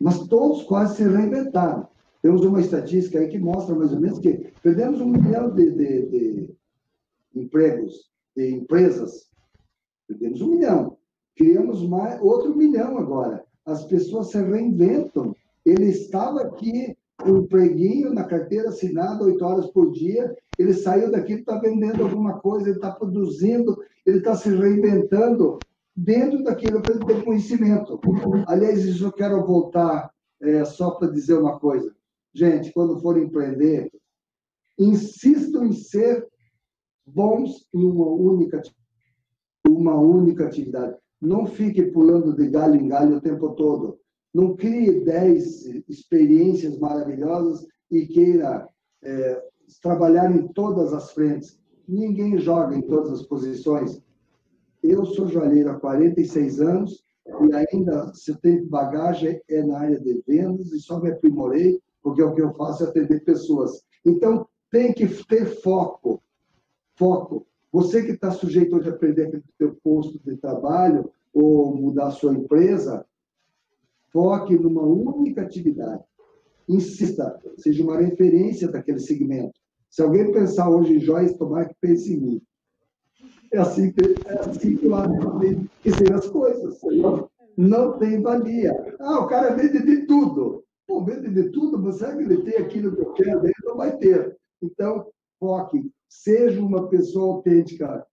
Mas 0.00 0.26
todos 0.28 0.62
quase 0.62 0.96
se 0.96 1.02
reinventaram. 1.02 1.88
Temos 2.22 2.44
uma 2.44 2.60
estatística 2.60 3.18
aí 3.18 3.28
que 3.28 3.38
mostra 3.38 3.74
mais 3.74 3.92
ou 3.92 4.00
menos 4.00 4.18
que 4.18 4.52
perdemos 4.62 5.00
um 5.00 5.06
milhão 5.06 5.54
de, 5.54 5.70
de, 5.70 6.06
de 6.06 6.56
empregos, 7.34 8.10
de 8.34 8.50
empresas. 8.50 9.27
Perdemos 10.08 10.40
um 10.40 10.48
milhão. 10.48 10.96
Criamos 11.36 11.86
mais, 11.86 12.20
outro 12.20 12.56
milhão 12.56 12.98
agora. 12.98 13.44
As 13.64 13.84
pessoas 13.84 14.30
se 14.30 14.42
reinventam. 14.42 15.36
Ele 15.64 15.86
estava 15.86 16.40
aqui, 16.40 16.96
um 17.24 17.46
preguinho 17.46 18.12
na 18.12 18.24
carteira 18.24 18.70
assinada, 18.70 19.24
oito 19.24 19.44
horas 19.44 19.66
por 19.70 19.92
dia. 19.92 20.34
Ele 20.58 20.72
saiu 20.72 21.10
daqui, 21.12 21.34
está 21.34 21.58
vendendo 21.58 22.02
alguma 22.02 22.40
coisa, 22.40 22.68
ele 22.68 22.76
está 22.76 22.90
produzindo, 22.90 23.78
ele 24.04 24.18
está 24.18 24.34
se 24.34 24.48
reinventando 24.48 25.58
dentro 25.94 26.42
daquilo 26.42 26.80
que 26.80 26.92
ele 26.92 27.04
tem 27.04 27.22
conhecimento. 27.22 28.00
Aliás, 28.46 28.84
isso 28.84 29.04
eu 29.04 29.12
quero 29.12 29.44
voltar 29.44 30.10
é, 30.40 30.64
só 30.64 30.92
para 30.92 31.10
dizer 31.10 31.38
uma 31.38 31.58
coisa. 31.58 31.94
Gente, 32.32 32.72
quando 32.72 33.00
for 33.00 33.18
empreender, 33.18 33.90
insistam 34.78 35.66
em 35.66 35.72
ser 35.72 36.26
bons 37.06 37.66
em 37.74 37.84
uma 37.84 38.06
única, 38.06 38.62
uma 39.68 39.94
única 39.94 40.44
atividade. 40.44 40.96
Não 41.20 41.46
fique 41.46 41.82
pulando 41.82 42.34
de 42.34 42.48
galho 42.48 42.76
em 42.76 42.88
galho 42.88 43.16
o 43.16 43.20
tempo 43.20 43.50
todo. 43.50 43.98
Não 44.32 44.54
crie 44.54 45.04
dez 45.04 45.64
experiências 45.88 46.78
maravilhosas 46.78 47.66
e 47.90 48.06
queira 48.06 48.68
é, 49.02 49.42
trabalhar 49.82 50.34
em 50.34 50.48
todas 50.48 50.92
as 50.92 51.12
frentes. 51.12 51.58
Ninguém 51.88 52.38
joga 52.38 52.76
em 52.76 52.82
todas 52.82 53.12
as 53.12 53.22
posições. 53.22 54.02
Eu 54.82 55.04
sou 55.06 55.26
joalheiro 55.26 55.70
há 55.70 55.80
46 55.80 56.60
anos 56.60 57.02
e 57.26 57.54
ainda, 57.54 58.12
se 58.14 58.30
eu 58.30 58.36
tenho 58.36 58.66
bagagem, 58.66 59.40
é 59.48 59.62
na 59.62 59.78
área 59.80 60.00
de 60.00 60.22
vendas 60.26 60.72
e 60.72 60.80
só 60.80 61.00
me 61.00 61.10
aprimorei 61.10 61.80
porque 62.02 62.22
o 62.22 62.34
que 62.34 62.42
eu 62.42 62.54
faço 62.54 62.84
é 62.84 62.88
atender 62.88 63.24
pessoas. 63.24 63.82
Então, 64.04 64.46
tem 64.70 64.92
que 64.92 65.06
ter 65.24 65.46
foco. 65.60 66.22
Foco. 66.96 67.46
Você 67.72 68.02
que 68.02 68.12
está 68.12 68.30
sujeito 68.30 68.76
hoje 68.76 68.88
a 68.88 68.96
perder 68.96 69.28
aquele 69.28 69.44
seu 69.56 69.76
posto 69.82 70.18
de 70.24 70.36
trabalho 70.36 71.10
ou 71.32 71.74
mudar 71.74 72.10
sua 72.10 72.32
empresa, 72.32 73.04
foque 74.10 74.58
numa 74.58 74.82
única 74.82 75.42
atividade. 75.42 76.02
Insista, 76.68 77.38
seja 77.58 77.82
uma 77.82 77.98
referência 77.98 78.68
daquele 78.68 79.00
segmento. 79.00 79.58
Se 79.90 80.02
alguém 80.02 80.32
pensar 80.32 80.68
hoje 80.68 80.96
em 80.96 81.00
joias, 81.00 81.36
tomara 81.36 81.68
que 81.68 81.74
pense 81.80 82.12
em 82.12 82.20
mim. 82.20 82.42
É 83.52 83.58
assim 83.58 83.90
que, 83.90 84.00
é 84.26 84.38
assim 84.40 84.76
que 84.76 84.86
lá 84.86 85.08
tem 85.40 85.68
que 85.82 85.90
ser 85.92 86.12
as 86.12 86.28
coisas. 86.28 86.78
Não 87.56 87.98
tem 87.98 88.20
valia. 88.20 88.72
Ah, 89.00 89.20
o 89.20 89.26
cara 89.26 89.54
vende 89.54 89.82
de 89.82 90.06
tudo. 90.06 90.64
Bom, 90.86 91.04
vende 91.04 91.30
de 91.30 91.50
tudo, 91.50 91.78
mas 91.78 91.96
será 91.96 92.16
que 92.16 92.22
ele 92.22 92.42
tem 92.42 92.56
aquilo 92.56 92.94
que 92.94 93.00
eu 93.00 93.12
quero? 93.14 93.44
Ele 93.44 93.54
não 93.64 93.76
vai 93.76 93.96
ter. 93.96 94.36
Então, 94.62 95.06
foque. 95.40 95.90
Seja 96.08 96.60
uma 96.60 96.88
pessoa 96.88 97.36
autêntica 97.36 98.06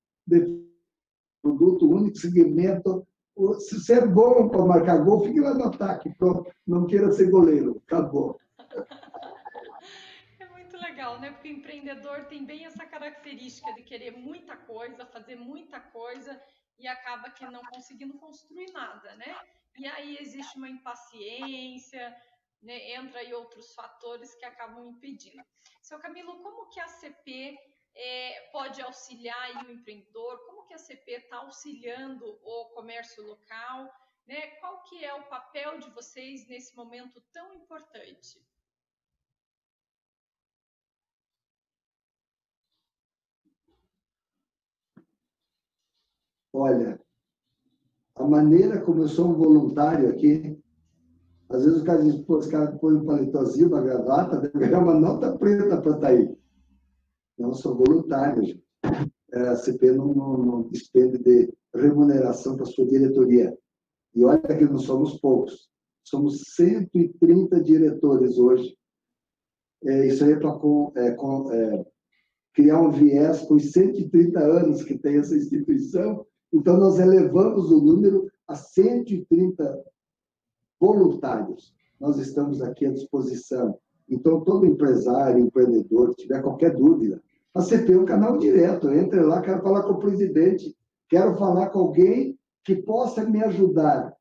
produto 1.42 1.90
único, 1.90 2.18
segmento. 2.18 3.08
Se 3.60 3.80
você 3.80 3.96
é 3.96 4.08
bom 4.08 4.50
para 4.50 4.66
marcar 4.66 5.04
gol, 5.04 5.26
fique 5.26 5.40
lá 5.40 5.54
no 5.54 5.66
ataque. 5.66 6.10
Pronto. 6.18 6.52
Não 6.66 6.88
queira 6.88 7.12
ser 7.12 7.30
goleiro. 7.30 7.82
Acabou. 7.86 8.40
É 10.40 10.46
muito 10.48 10.78
legal, 10.78 11.20
né? 11.20 11.32
Porque 11.32 11.50
o 11.50 11.52
empreendedor 11.52 12.26
tem 12.26 12.46
bem 12.46 12.66
essa 12.66 12.86
característica 12.86 13.74
de 13.74 13.84
querer 13.84 14.12
muita 14.12 14.56
coisa, 14.56 15.06
fazer 15.06 15.36
muita 15.36 15.80
coisa 15.80 16.42
e 16.80 16.88
acaba 16.88 17.30
que 17.30 17.46
não 17.46 17.62
conseguindo 17.72 18.16
construir 18.16 18.72
nada, 18.72 19.16
né? 19.16 19.36
E 19.78 19.86
aí 19.86 20.18
existe 20.20 20.58
uma 20.58 20.70
impaciência, 20.70 22.16
né, 22.62 22.94
entra 22.94 23.20
aí 23.20 23.34
outros 23.34 23.74
fatores 23.74 24.34
que 24.36 24.46
acabam 24.46 24.88
impedindo. 24.88 25.44
Seu 25.82 26.00
Camilo, 26.00 26.42
como 26.42 26.70
que 26.70 26.80
a 26.80 26.88
CP 26.88 27.58
é, 27.96 28.50
pode 28.52 28.82
auxiliar 28.82 29.66
o 29.66 29.72
empreendedor? 29.72 30.46
Como 30.46 30.66
que 30.66 30.74
a 30.74 30.78
CP 30.78 31.12
está 31.12 31.38
auxiliando 31.38 32.26
o 32.44 32.66
comércio 32.74 33.24
local? 33.26 33.90
Né? 34.28 34.48
Qual 34.60 34.84
que 34.84 35.04
é 35.04 35.14
o 35.14 35.28
papel 35.30 35.80
de 35.80 35.90
vocês 35.92 36.48
nesse 36.48 36.76
momento 36.76 37.22
tão 37.32 37.54
importante? 37.54 38.44
Olha, 46.52 47.00
a 48.16 48.24
maneira 48.24 48.82
como 48.82 49.04
eu 49.04 49.08
sou 49.10 49.28
um 49.30 49.34
voluntário 49.34 50.10
aqui, 50.10 50.58
às 51.50 51.66
vezes 51.66 51.82
o 51.82 51.86
cara 51.86 52.02
diz, 52.02 52.16
pô, 52.22 52.38
os 52.38 52.48
caras 52.48 52.80
põem 52.80 52.96
um 52.96 53.06
paletozinho, 53.06 53.68
uma 53.68 53.82
gravata, 53.82 54.40
deve 54.42 54.58
ganhar 54.58 54.80
uma 54.80 54.98
nota 54.98 55.38
preta 55.38 55.82
para 55.82 55.92
estar 55.96 56.00
tá 56.00 56.08
aí. 56.08 56.45
Não, 57.38 57.54
sou 57.54 57.76
voluntário, 57.76 58.44
gente. 58.44 58.64
É, 59.34 59.40
a 59.50 59.56
CP 59.56 59.92
não, 59.92 60.14
não, 60.14 60.38
não 60.38 60.62
despende 60.70 61.18
de 61.18 61.54
remuneração 61.74 62.56
para 62.56 62.66
sua 62.66 62.88
diretoria. 62.88 63.56
E 64.14 64.24
olha 64.24 64.40
que 64.40 64.66
não 64.66 64.80
somos 64.80 65.20
poucos, 65.20 65.70
somos 66.04 66.42
130 66.56 67.62
diretores 67.62 68.38
hoje. 68.38 68.78
É, 69.84 70.08
isso 70.08 70.24
aí 70.24 70.32
é 70.32 70.36
para 70.38 70.58
é, 70.96 71.10
é, 71.10 71.86
criar 72.54 72.82
um 72.82 72.92
viés 72.92 73.42
com 73.42 73.56
os 73.56 73.72
130 73.72 74.40
anos 74.40 74.84
que 74.84 74.98
tem 74.98 75.18
essa 75.18 75.36
instituição. 75.36 76.26
Então, 76.54 76.78
nós 76.78 76.98
elevamos 76.98 77.70
o 77.72 77.82
número 77.82 78.32
a 78.48 78.56
130 78.56 79.84
voluntários. 80.80 81.74
Nós 82.00 82.18
estamos 82.18 82.62
aqui 82.62 82.86
à 82.86 82.92
disposição. 82.92 83.78
Então, 84.08 84.44
todo 84.44 84.66
empresário, 84.66 85.44
empreendedor, 85.44 86.16
que 86.16 86.24
tiver 86.24 86.42
qualquer 86.42 86.76
dúvida, 86.76 87.22
a 87.56 87.62
CP 87.62 87.94
é 87.94 87.98
um 87.98 88.06
canal 88.06 88.38
direto. 88.38 88.92
Entre 88.92 89.22
lá, 89.22 89.42
quero 89.42 89.64
falar 89.64 89.84
com 89.84 89.94
o 89.94 90.00
presidente, 90.00 90.76
quero 91.08 91.38
falar 91.38 91.70
com 91.70 91.80
alguém 91.80 92.38
que 92.66 92.76
possa 92.76 93.24
me 93.24 93.42
ajudar. 93.44 94.14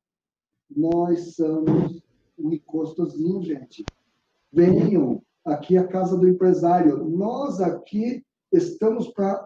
Nós 0.75 1.35
somos 1.35 2.01
um 2.39 2.53
encostozinho, 2.53 3.43
gente. 3.43 3.85
Venham 4.53 5.21
aqui 5.45 5.77
à 5.77 5.87
Casa 5.87 6.17
do 6.17 6.29
Empresário. 6.29 7.05
Nós 7.09 7.61
aqui 7.61 8.25
estamos 8.53 9.09
para 9.09 9.45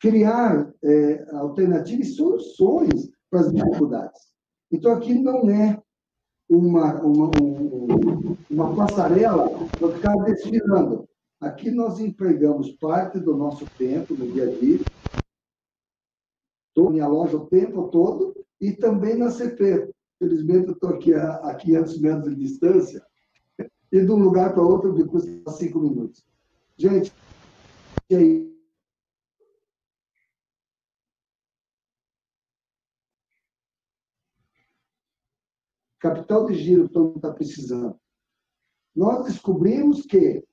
criar 0.00 0.72
é, 0.82 1.24
alternativas 1.36 2.08
e 2.08 2.14
soluções 2.14 3.08
para 3.30 3.40
as 3.40 3.52
dificuldades. 3.52 4.32
Então, 4.72 4.92
aqui 4.92 5.14
não 5.14 5.48
é 5.48 5.80
uma, 6.48 7.00
uma, 7.00 7.30
um, 7.40 8.36
uma 8.50 8.74
passarela 8.74 9.48
para 9.78 9.92
ficar 9.92 10.16
desfilando. 10.24 11.08
Aqui 11.42 11.72
nós 11.72 11.98
empregamos 11.98 12.70
parte 12.76 13.18
do 13.18 13.36
nosso 13.36 13.66
tempo 13.76 14.14
no 14.14 14.30
dia 14.30 14.44
a 14.44 14.60
dia, 14.60 14.78
estou 16.68 16.88
minha 16.88 17.08
loja 17.08 17.36
o 17.36 17.48
tempo 17.48 17.88
todo 17.88 18.32
e 18.60 18.70
também 18.70 19.16
na 19.16 19.28
CP. 19.28 19.92
Felizmente, 20.20 20.68
eu 20.68 20.74
estou 20.74 20.90
aqui 20.90 21.12
a, 21.12 21.34
a 21.38 21.56
500 21.56 22.00
metros 22.00 22.36
de 22.36 22.36
distância 22.36 23.04
e 23.90 24.04
de 24.04 24.12
um 24.12 24.22
lugar 24.22 24.54
para 24.54 24.62
outro 24.62 24.94
me 24.94 25.04
custa 25.04 25.50
cinco 25.50 25.80
minutos. 25.80 26.24
Gente, 26.76 27.12
e 28.08 28.14
aí? 28.14 28.52
Capital 35.98 36.46
de 36.46 36.54
giro 36.54 36.88
todo 36.88 37.06
mundo 37.06 37.16
está 37.16 37.32
precisando. 37.32 37.98
Nós 38.94 39.24
descobrimos 39.24 40.02
que 40.02 40.44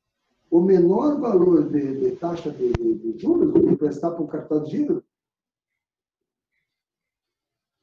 o 0.49 0.59
menor 0.61 1.19
valor 1.19 1.69
de, 1.69 1.99
de 1.99 2.11
taxa 2.15 2.51
de, 2.51 2.71
de, 2.73 2.95
de 2.95 3.19
juros 3.19 3.53
que 3.53 3.59
emprestar 3.59 4.11
para 4.11 4.23
o 4.23 4.27
capital 4.27 4.63
de 4.63 4.71
giro, 4.71 5.03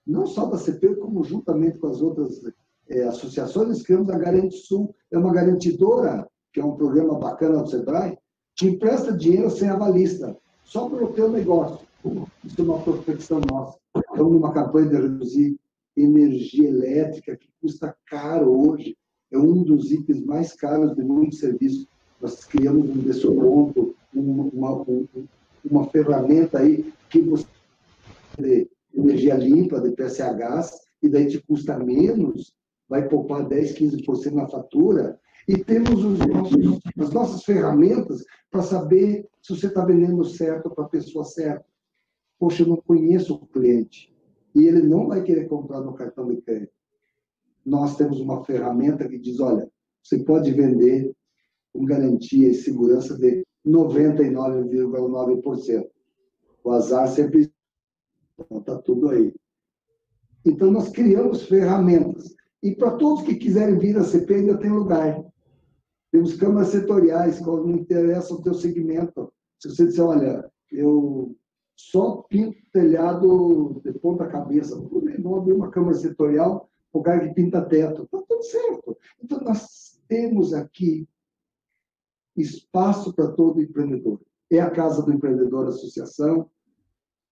não 0.07 0.27
só 0.27 0.47
da 0.47 0.59
CP, 0.59 0.97
como 0.97 1.25
juntamente 1.25 1.79
com 1.79 1.89
as 1.89 2.01
outras 2.01 2.41
é, 2.89 3.03
associações, 3.05 3.83
criamos 3.83 4.11
a 4.11 4.19
Garante 4.19 4.57
Sul, 4.57 4.95
é 5.11 5.19
uma 5.19 5.33
garantidora, 5.33 6.29
que 6.53 6.61
é 6.61 6.65
um 6.65 6.77
programa 6.77 7.19
bacana 7.19 7.63
do 7.63 7.69
SEBRAE, 7.69 8.19
que 8.55 8.69
empresta 8.69 9.13
dinheiro 9.13 9.51
sem 9.51 9.69
avalista, 9.69 10.37
só 10.65 10.89
para 10.89 11.05
o 11.05 11.13
teu 11.13 11.31
negócio. 11.31 11.87
Isso 12.45 12.61
é 12.61 12.65
uma 12.65 12.81
prospecção 12.81 13.41
nossa. 13.51 13.79
Estamos 13.97 14.33
numa 14.33 14.53
campanha 14.53 14.89
de 14.89 14.97
reduzir 14.97 15.57
energia 15.97 16.69
elétrica, 16.69 17.37
que 17.37 17.49
custa 17.61 17.97
caro 18.07 18.71
hoje, 18.71 18.97
é 19.33 19.39
um 19.39 19.63
dos 19.63 19.91
itens 19.91 20.25
mais 20.25 20.55
caros 20.55 20.95
de 20.95 21.03
muitos 21.03 21.41
serviços 21.41 21.87
nós 22.21 22.45
criamos 22.45 22.89
um 22.89 23.01
desconto, 23.01 23.95
uma, 24.15 24.45
uma, 24.45 24.87
uma 25.65 25.91
ferramenta 25.91 26.59
aí 26.59 26.93
que 27.11 27.21
você 27.21 27.47
de 28.39 28.69
energia 28.95 29.35
limpa, 29.35 29.81
de 29.81 29.91
PSH, 29.93 30.87
e 31.03 31.09
daí 31.09 31.27
te 31.27 31.43
custa 31.43 31.79
menos, 31.79 32.55
vai 32.89 33.09
poupar 33.09 33.47
10, 33.47 33.75
15% 33.75 34.33
na 34.33 34.47
fatura. 34.47 35.19
E 35.49 35.57
temos 35.59 36.05
os 36.05 36.19
nossos, 36.19 36.81
as 36.99 37.13
nossas 37.13 37.45
ferramentas 37.45 38.25
para 38.51 38.63
saber 38.63 39.29
se 39.43 39.55
você 39.55 39.69
está 39.69 39.85
vendendo 39.85 40.25
certo 40.25 40.71
para 40.71 40.85
a 40.85 40.89
pessoa 40.89 41.25
certa. 41.25 41.65
Poxa, 42.39 42.63
eu 42.63 42.69
não 42.69 42.77
conheço 42.77 43.35
o 43.35 43.47
cliente. 43.47 44.13
E 44.55 44.67
ele 44.67 44.83
não 44.83 45.09
vai 45.09 45.23
querer 45.23 45.47
comprar 45.47 45.81
no 45.81 45.95
cartão 45.95 46.27
de 46.27 46.41
crédito. 46.41 46.73
Nós 47.65 47.97
temos 47.97 48.21
uma 48.21 48.45
ferramenta 48.45 49.09
que 49.09 49.19
diz: 49.19 49.39
olha, 49.41 49.71
você 50.03 50.19
pode 50.19 50.51
vender 50.53 51.15
com 51.77 51.85
garantia 51.85 52.49
e 52.49 52.55
segurança 52.55 53.19
de 53.19 53.45
99,9%. 53.67 55.87
O 56.65 56.71
azar 56.71 57.07
sempre 57.09 57.53
está 58.51 58.79
tudo 58.79 59.11
aí. 59.11 59.35
Então, 60.45 60.71
nós 60.71 60.91
criamos 60.91 61.43
ferramentas. 61.43 62.37
E 62.63 62.75
para 62.75 62.93
todos 62.93 63.25
que 63.25 63.35
quiserem 63.37 63.79
vir 63.79 63.99
à 63.99 64.05
CP, 64.05 64.35
ainda 64.35 64.59
tem 64.59 64.71
lugar. 64.71 65.23
Temos 66.11 66.35
câmaras 66.35 66.69
setoriais, 66.69 67.39
quando 67.41 67.67
não 67.67 67.77
interessa 67.77 68.35
o 68.35 68.43
teu 68.43 68.55
segmento. 68.55 69.33
Se 69.61 69.69
você 69.69 69.85
disser, 69.87 70.05
olha, 70.05 70.51
eu 70.71 71.37
só 71.77 72.23
pinto 72.29 72.57
telhado 72.73 73.81
de 73.85 73.93
ponta 73.93 74.27
cabeça, 74.27 74.75
vamos 74.77 75.39
abrir 75.39 75.53
uma 75.53 75.71
câmara 75.71 75.95
setorial, 75.95 76.69
o 76.93 77.03
cara 77.03 77.29
que 77.29 77.35
pinta 77.35 77.63
teto. 77.63 78.05
Está 78.05 78.23
tudo 78.27 78.43
certo. 78.43 78.97
Então, 79.23 79.41
nós 79.41 80.01
temos 80.09 80.55
aqui 80.55 81.07
espaço 82.37 83.13
para 83.15 83.33
todo 83.33 83.61
empreendedor. 83.61 84.21
É 84.51 84.61
a 84.61 84.71
Casa 84.71 85.03
do 85.03 85.13
Empreendedor 85.13 85.67
Associação. 85.67 86.49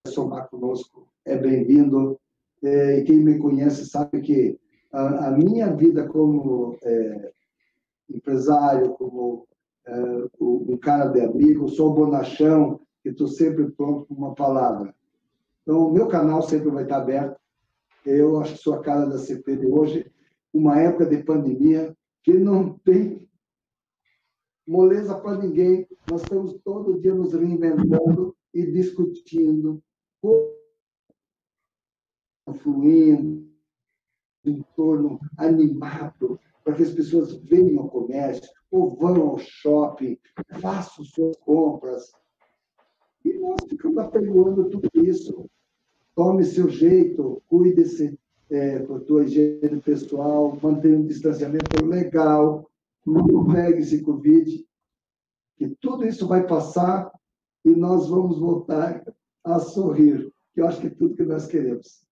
Somar 0.07 0.49
conosco 0.49 1.09
é 1.25 1.37
bem-vindo. 1.37 2.19
É, 2.63 2.99
e 2.99 3.05
quem 3.05 3.19
me 3.19 3.39
conhece 3.39 3.87
sabe 3.87 4.21
que 4.21 4.59
a, 4.93 5.29
a 5.29 5.31
minha 5.31 5.75
vida 5.75 6.07
como 6.09 6.79
é, 6.83 7.33
empresário, 8.09 8.93
como 8.95 9.47
é, 9.87 9.95
um 10.41 10.77
cara 10.79 11.07
de 11.07 11.21
amigo, 11.21 11.69
sou 11.69 11.93
bonachão 11.93 12.81
e 13.05 13.11
estou 13.11 13.29
sempre 13.29 13.71
pronto 13.73 14.07
com 14.07 14.15
uma 14.15 14.35
palavra. 14.35 14.95
Então, 15.63 15.89
o 15.89 15.93
meu 15.93 16.09
canal 16.09 16.43
sempre 16.43 16.71
vai 16.71 16.85
estar 16.85 16.99
aberto. 16.99 17.39
Eu 18.05 18.39
acho 18.39 18.55
que 18.55 18.63
sou 18.63 18.75
a 18.75 18.83
cara 18.83 19.07
da 19.07 19.19
CP 19.19 19.57
de 19.57 19.67
hoje, 19.67 20.11
uma 20.53 20.79
época 20.79 21.07
de 21.07 21.23
pandemia 21.23 21.95
que 22.23 22.35
não 22.35 22.79
tem 22.85 23.27
moleza 24.67 25.15
para 25.19 25.39
ninguém. 25.39 25.87
Nós 26.11 26.23
estamos 26.23 26.55
todo 26.65 27.01
dia 27.01 27.15
nos 27.15 27.33
reinventando 27.33 28.37
e 28.53 28.65
discutindo, 28.71 29.83
fluindo, 32.59 33.45
em 34.45 34.63
torno 34.77 35.19
animado, 35.39 36.39
para 36.63 36.75
que 36.75 36.83
as 36.83 36.93
pessoas 36.93 37.35
venham 37.35 37.83
ao 37.83 37.91
comércio, 37.91 38.51
ou 38.71 38.91
vão 38.97 39.31
ao 39.31 39.39
shopping, 39.39 40.19
façam 40.61 41.05
suas 41.05 41.37
compras. 41.39 42.13
E 43.25 43.33
nós 43.35 43.57
ficamos 43.69 43.99
apelando 43.99 44.69
tudo 44.69 44.89
isso. 44.95 45.49
Tome 46.15 46.45
seu 46.45 46.69
jeito, 46.69 47.43
cuide-se 47.49 48.19
é, 48.51 48.81
com 48.81 48.97
a 48.97 49.01
tua 49.01 49.25
higiene 49.25 49.81
pessoal, 49.81 50.57
mantenha 50.63 50.99
um 50.99 51.07
distanciamento 51.07 51.85
legal, 51.85 52.71
não 53.05 53.47
pegue 53.47 53.81
esse 53.81 54.03
Covid, 54.03 54.67
que 55.57 55.69
tudo 55.81 56.05
isso 56.07 56.27
vai 56.27 56.47
passar 56.47 57.13
e 57.65 57.71
nós 57.71 58.09
vamos 58.09 58.39
voltar 58.39 59.05
a 59.45 59.59
sorrir, 59.59 60.33
que 60.53 60.61
eu 60.61 60.67
acho 60.67 60.81
que 60.81 60.87
é 60.89 60.91
tudo 60.91 61.17
que 61.17 61.25
nós 61.25 61.47
queremos. 61.47 62.07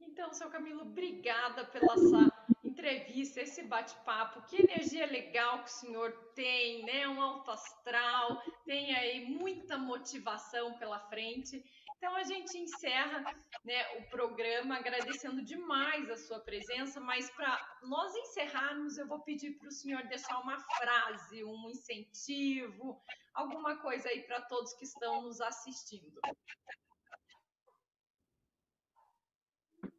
Então, 0.00 0.32
seu 0.32 0.48
Camilo, 0.48 0.82
obrigada 0.82 1.64
pela 1.66 1.92
essa 1.92 2.32
entrevista, 2.64 3.40
esse 3.40 3.62
bate-papo. 3.62 4.42
Que 4.48 4.62
energia 4.62 5.06
legal 5.06 5.62
que 5.62 5.68
o 5.68 5.72
senhor 5.72 6.12
tem, 6.34 6.84
né? 6.84 7.08
Um 7.08 7.20
alto 7.20 7.50
astral, 7.50 8.42
tem 8.64 8.94
aí 8.94 9.26
muita 9.26 9.78
motivação 9.78 10.74
pela 10.78 10.98
frente. 10.98 11.62
Então 11.98 12.14
a 12.14 12.22
gente 12.24 12.58
encerra 12.58 13.24
né, 13.64 13.98
o 13.98 14.10
programa 14.10 14.76
agradecendo 14.76 15.42
demais 15.42 16.10
a 16.10 16.16
sua 16.16 16.38
presença, 16.40 17.00
mas 17.00 17.30
para 17.30 17.58
nós 17.84 18.14
encerrarmos, 18.14 18.98
eu 18.98 19.08
vou 19.08 19.20
pedir 19.20 19.52
para 19.52 19.68
o 19.68 19.72
senhor 19.72 20.02
deixar 20.06 20.38
uma 20.40 20.58
frase, 20.58 21.42
um 21.42 21.70
incentivo, 21.70 23.00
alguma 23.34 23.76
coisa 23.78 24.08
aí 24.08 24.22
para 24.22 24.42
todos 24.42 24.74
que 24.74 24.84
estão 24.84 25.22
nos 25.22 25.40
assistindo. 25.40 26.20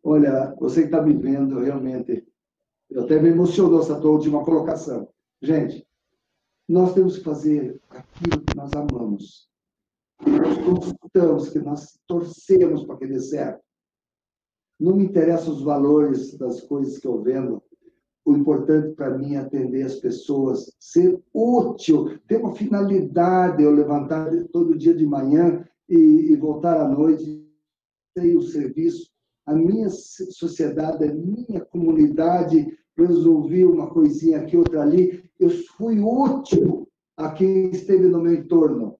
Olha, 0.03 0.55
você 0.59 0.81
que 0.81 0.87
está 0.87 1.01
me 1.01 1.13
vendo, 1.13 1.59
realmente, 1.59 2.25
eu 2.89 3.03
até 3.03 3.19
me 3.19 3.29
emocionou 3.29 3.81
essa 3.81 3.99
tua 3.99 4.11
última 4.11 4.45
colocação. 4.45 5.11
Gente, 5.41 5.85
nós 6.69 6.93
temos 6.93 7.17
que 7.17 7.23
fazer 7.23 7.81
aquilo 7.89 8.45
que 8.45 8.53
nós 8.53 8.73
amamos 8.73 9.49
nós 10.25 10.57
consultamos, 10.59 11.49
que 11.49 11.59
nós 11.59 11.99
torcemos 12.07 12.83
para 12.85 12.97
que 12.97 13.07
dê 13.07 13.19
certo. 13.19 13.61
Não 14.79 14.95
me 14.95 15.05
interessam 15.05 15.53
os 15.53 15.61
valores 15.61 16.37
das 16.37 16.61
coisas 16.61 16.97
que 16.97 17.07
eu 17.07 17.21
vendo. 17.21 17.61
O 18.25 18.35
importante 18.35 18.93
para 18.95 19.17
mim 19.17 19.35
é 19.35 19.37
atender 19.37 19.83
as 19.83 19.95
pessoas, 19.95 20.75
ser 20.79 21.21
útil, 21.33 22.19
ter 22.27 22.37
uma 22.37 22.53
finalidade, 22.53 23.63
eu 23.63 23.71
levantar 23.71 24.29
todo 24.51 24.77
dia 24.77 24.93
de 24.93 25.05
manhã 25.05 25.65
e, 25.87 25.95
e 25.95 26.35
voltar 26.35 26.79
à 26.79 26.87
noite 26.87 27.47
prestei 28.17 28.35
o 28.35 28.41
serviço, 28.41 29.09
a 29.45 29.53
minha 29.53 29.89
sociedade, 29.89 31.05
a 31.05 31.13
minha 31.13 31.63
comunidade, 31.65 32.75
resolvi 32.97 33.63
uma 33.63 33.89
coisinha 33.89 34.39
aqui, 34.39 34.57
outra 34.57 34.81
ali, 34.81 35.23
eu 35.39 35.49
fui 35.49 35.99
útil 35.99 36.87
a 37.15 37.31
quem 37.31 37.69
esteve 37.69 38.07
no 38.07 38.21
meu 38.21 38.33
entorno. 38.33 38.96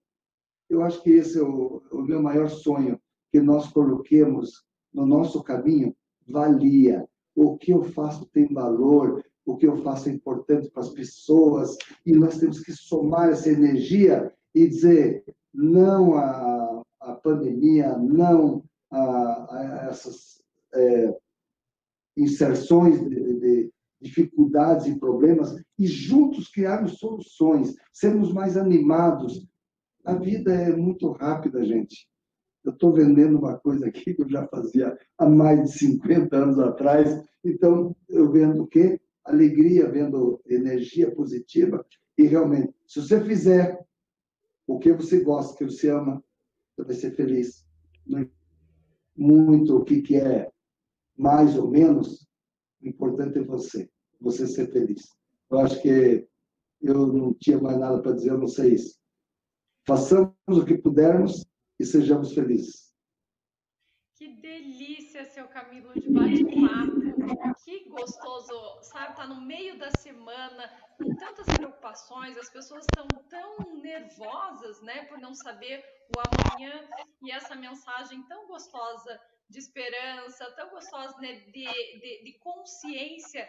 Eu 0.70 0.82
acho 0.84 1.02
que 1.02 1.12
esse 1.12 1.40
é 1.40 1.42
o, 1.42 1.82
o 1.92 2.02
meu 2.02 2.22
maior 2.22 2.50
sonho, 2.50 3.00
que 3.32 3.40
nós 3.40 3.70
coloquemos 3.70 4.64
no 4.94 5.06
nosso 5.06 5.44
caminho 5.44 5.96
valia. 6.28 7.08
O 7.36 7.58
que 7.58 7.72
eu 7.72 7.84
faço 7.84 8.26
tem 8.28 8.52
valor, 8.54 9.24
o 9.46 9.56
que 9.56 9.66
eu 9.68 9.78
faço 9.78 10.10
é 10.10 10.12
importante 10.12 10.70
para 10.70 10.84
as 10.84 10.90
pessoas, 10.90 11.78
e 12.06 12.12
nós 12.14 12.38
temos 12.38 12.60
que 12.60 12.74
somar 12.74 13.30
essa 13.30 13.50
energia 13.50 14.32
e 14.54 14.68
dizer 14.68 15.24
não 15.54 16.16
à, 16.18 16.84
à 17.00 17.14
pandemia, 17.14 17.98
não 17.98 18.64
a, 18.92 19.00
a 19.00 19.88
essas 19.90 20.42
é, 20.74 21.18
inserções 22.16 23.00
de, 23.08 23.40
de, 23.40 23.72
dificuldades 24.00 24.86
e 24.86 25.00
problemas, 25.00 25.56
e 25.78 25.88
juntos 25.88 26.50
criarmos 26.50 27.00
soluções, 27.00 27.74
sermos 27.92 28.32
mais 28.32 28.56
animados. 28.56 29.48
A 30.08 30.16
vida 30.16 30.54
é 30.54 30.76
muito 30.76 31.12
rápida, 31.12 31.64
gente. 31.66 32.08
Eu 32.64 32.72
estou 32.72 32.94
vendendo 32.94 33.38
uma 33.38 33.58
coisa 33.58 33.88
aqui 33.88 34.14
que 34.14 34.22
eu 34.22 34.30
já 34.30 34.48
fazia 34.48 34.98
há 35.18 35.30
mais 35.30 35.64
de 35.64 35.78
50 35.78 36.36
anos 36.36 36.60
atrás, 36.60 37.24
então 37.44 37.96
eu 38.10 38.32
vendo 38.32 38.64
o 38.64 38.68
quê? 38.68 39.00
alegria, 39.28 39.90
vendo 39.90 40.42
energia 40.48 41.14
positiva. 41.14 41.86
E 42.18 42.24
realmente, 42.24 42.74
se 42.88 43.02
você 43.02 43.24
fizer 43.24 43.86
o 44.66 44.80
que 44.80 44.92
você 44.94 45.20
gosta, 45.22 45.58
que 45.58 45.66
você 45.66 45.90
ama, 45.90 46.24
você 46.76 46.86
vai 46.86 46.96
ser 46.96 47.12
feliz. 47.12 47.66
Muito 49.16 49.78
o 49.78 49.84
que, 49.84 50.02
que 50.02 50.16
é 50.16 50.50
mais 51.18 51.58
ou 51.58 51.70
menos, 51.70 52.28
o 52.82 52.88
importante 52.88 53.40
é 53.40 53.44
você, 53.44 53.90
você 54.22 54.48
ser 54.48 54.72
feliz. 54.72 55.16
Eu 55.50 55.60
acho 55.60 55.82
que 55.82 56.28
eu 56.82 57.08
não 57.08 57.34
tinha 57.34 57.60
mais 57.60 57.78
nada 57.80 58.02
para 58.02 58.14
dizer 58.14 58.32
a 58.32 58.38
vocês. 58.38 58.97
Façamos 59.88 60.36
o 60.48 60.66
que 60.66 60.78
pudermos 60.78 61.46
e 61.80 61.86
sejamos 61.86 62.34
felizes. 62.34 62.94
Que 64.18 64.28
delícia, 64.28 65.24
seu 65.26 65.48
Camilo, 65.48 65.94
de 65.94 66.10
bate-papo. 66.10 67.56
Que 67.64 67.88
gostoso, 67.88 68.82
sabe? 68.82 69.16
Tá 69.16 69.26
no 69.26 69.40
meio 69.40 69.78
da 69.78 69.90
semana, 69.92 70.70
com 70.98 71.16
tantas 71.16 71.46
preocupações, 71.56 72.38
as 72.38 72.50
pessoas 72.50 72.84
estão 72.84 73.08
tão 73.30 73.76
nervosas, 73.82 74.82
né, 74.82 75.06
por 75.06 75.20
não 75.20 75.34
saber 75.34 75.84
o 76.16 76.20
amanhã, 76.20 76.90
e 77.22 77.32
essa 77.32 77.56
mensagem 77.56 78.22
tão 78.24 78.48
gostosa 78.48 79.22
de 79.50 79.60
esperança, 79.60 80.52
tão 80.56 80.70
gostosa 80.70 81.18
né, 81.20 81.34
de, 81.46 81.66
de, 81.66 82.24
de 82.26 82.40
consciência. 82.40 83.48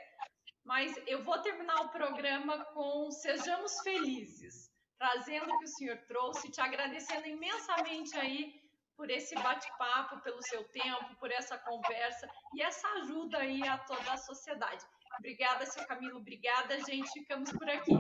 Mas 0.65 0.95
eu 1.07 1.25
vou 1.25 1.39
terminar 1.39 1.81
o 1.81 1.89
programa 1.89 2.65
com 2.67 3.11
Sejamos 3.11 3.81
Felizes, 3.81 4.68
trazendo 4.99 5.53
o 5.53 5.59
que 5.59 5.65
o 5.65 5.69
senhor 5.69 5.97
trouxe, 6.09 6.51
te 6.51 6.61
agradecendo 6.61 7.27
imensamente 7.27 8.17
aí 8.19 8.61
por 8.97 9.11
esse 9.11 9.35
bate-papo, 9.37 10.21
pelo 10.23 10.43
seu 10.43 10.65
tempo, 10.65 11.15
por 11.21 11.31
essa 11.31 11.57
conversa 11.57 12.29
e 12.55 12.63
essa 12.63 12.89
ajuda 13.01 13.39
aí 13.39 13.63
a 13.67 13.79
toda 13.79 14.13
a 14.13 14.17
sociedade. 14.17 14.85
Obrigada, 15.19 15.65
seu 15.67 15.87
Camilo. 15.87 16.19
Obrigada, 16.19 16.79
gente. 16.85 17.11
Ficamos 17.13 17.51
por 17.53 17.69
aqui. 17.71 17.93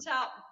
Tchau. 0.00 0.45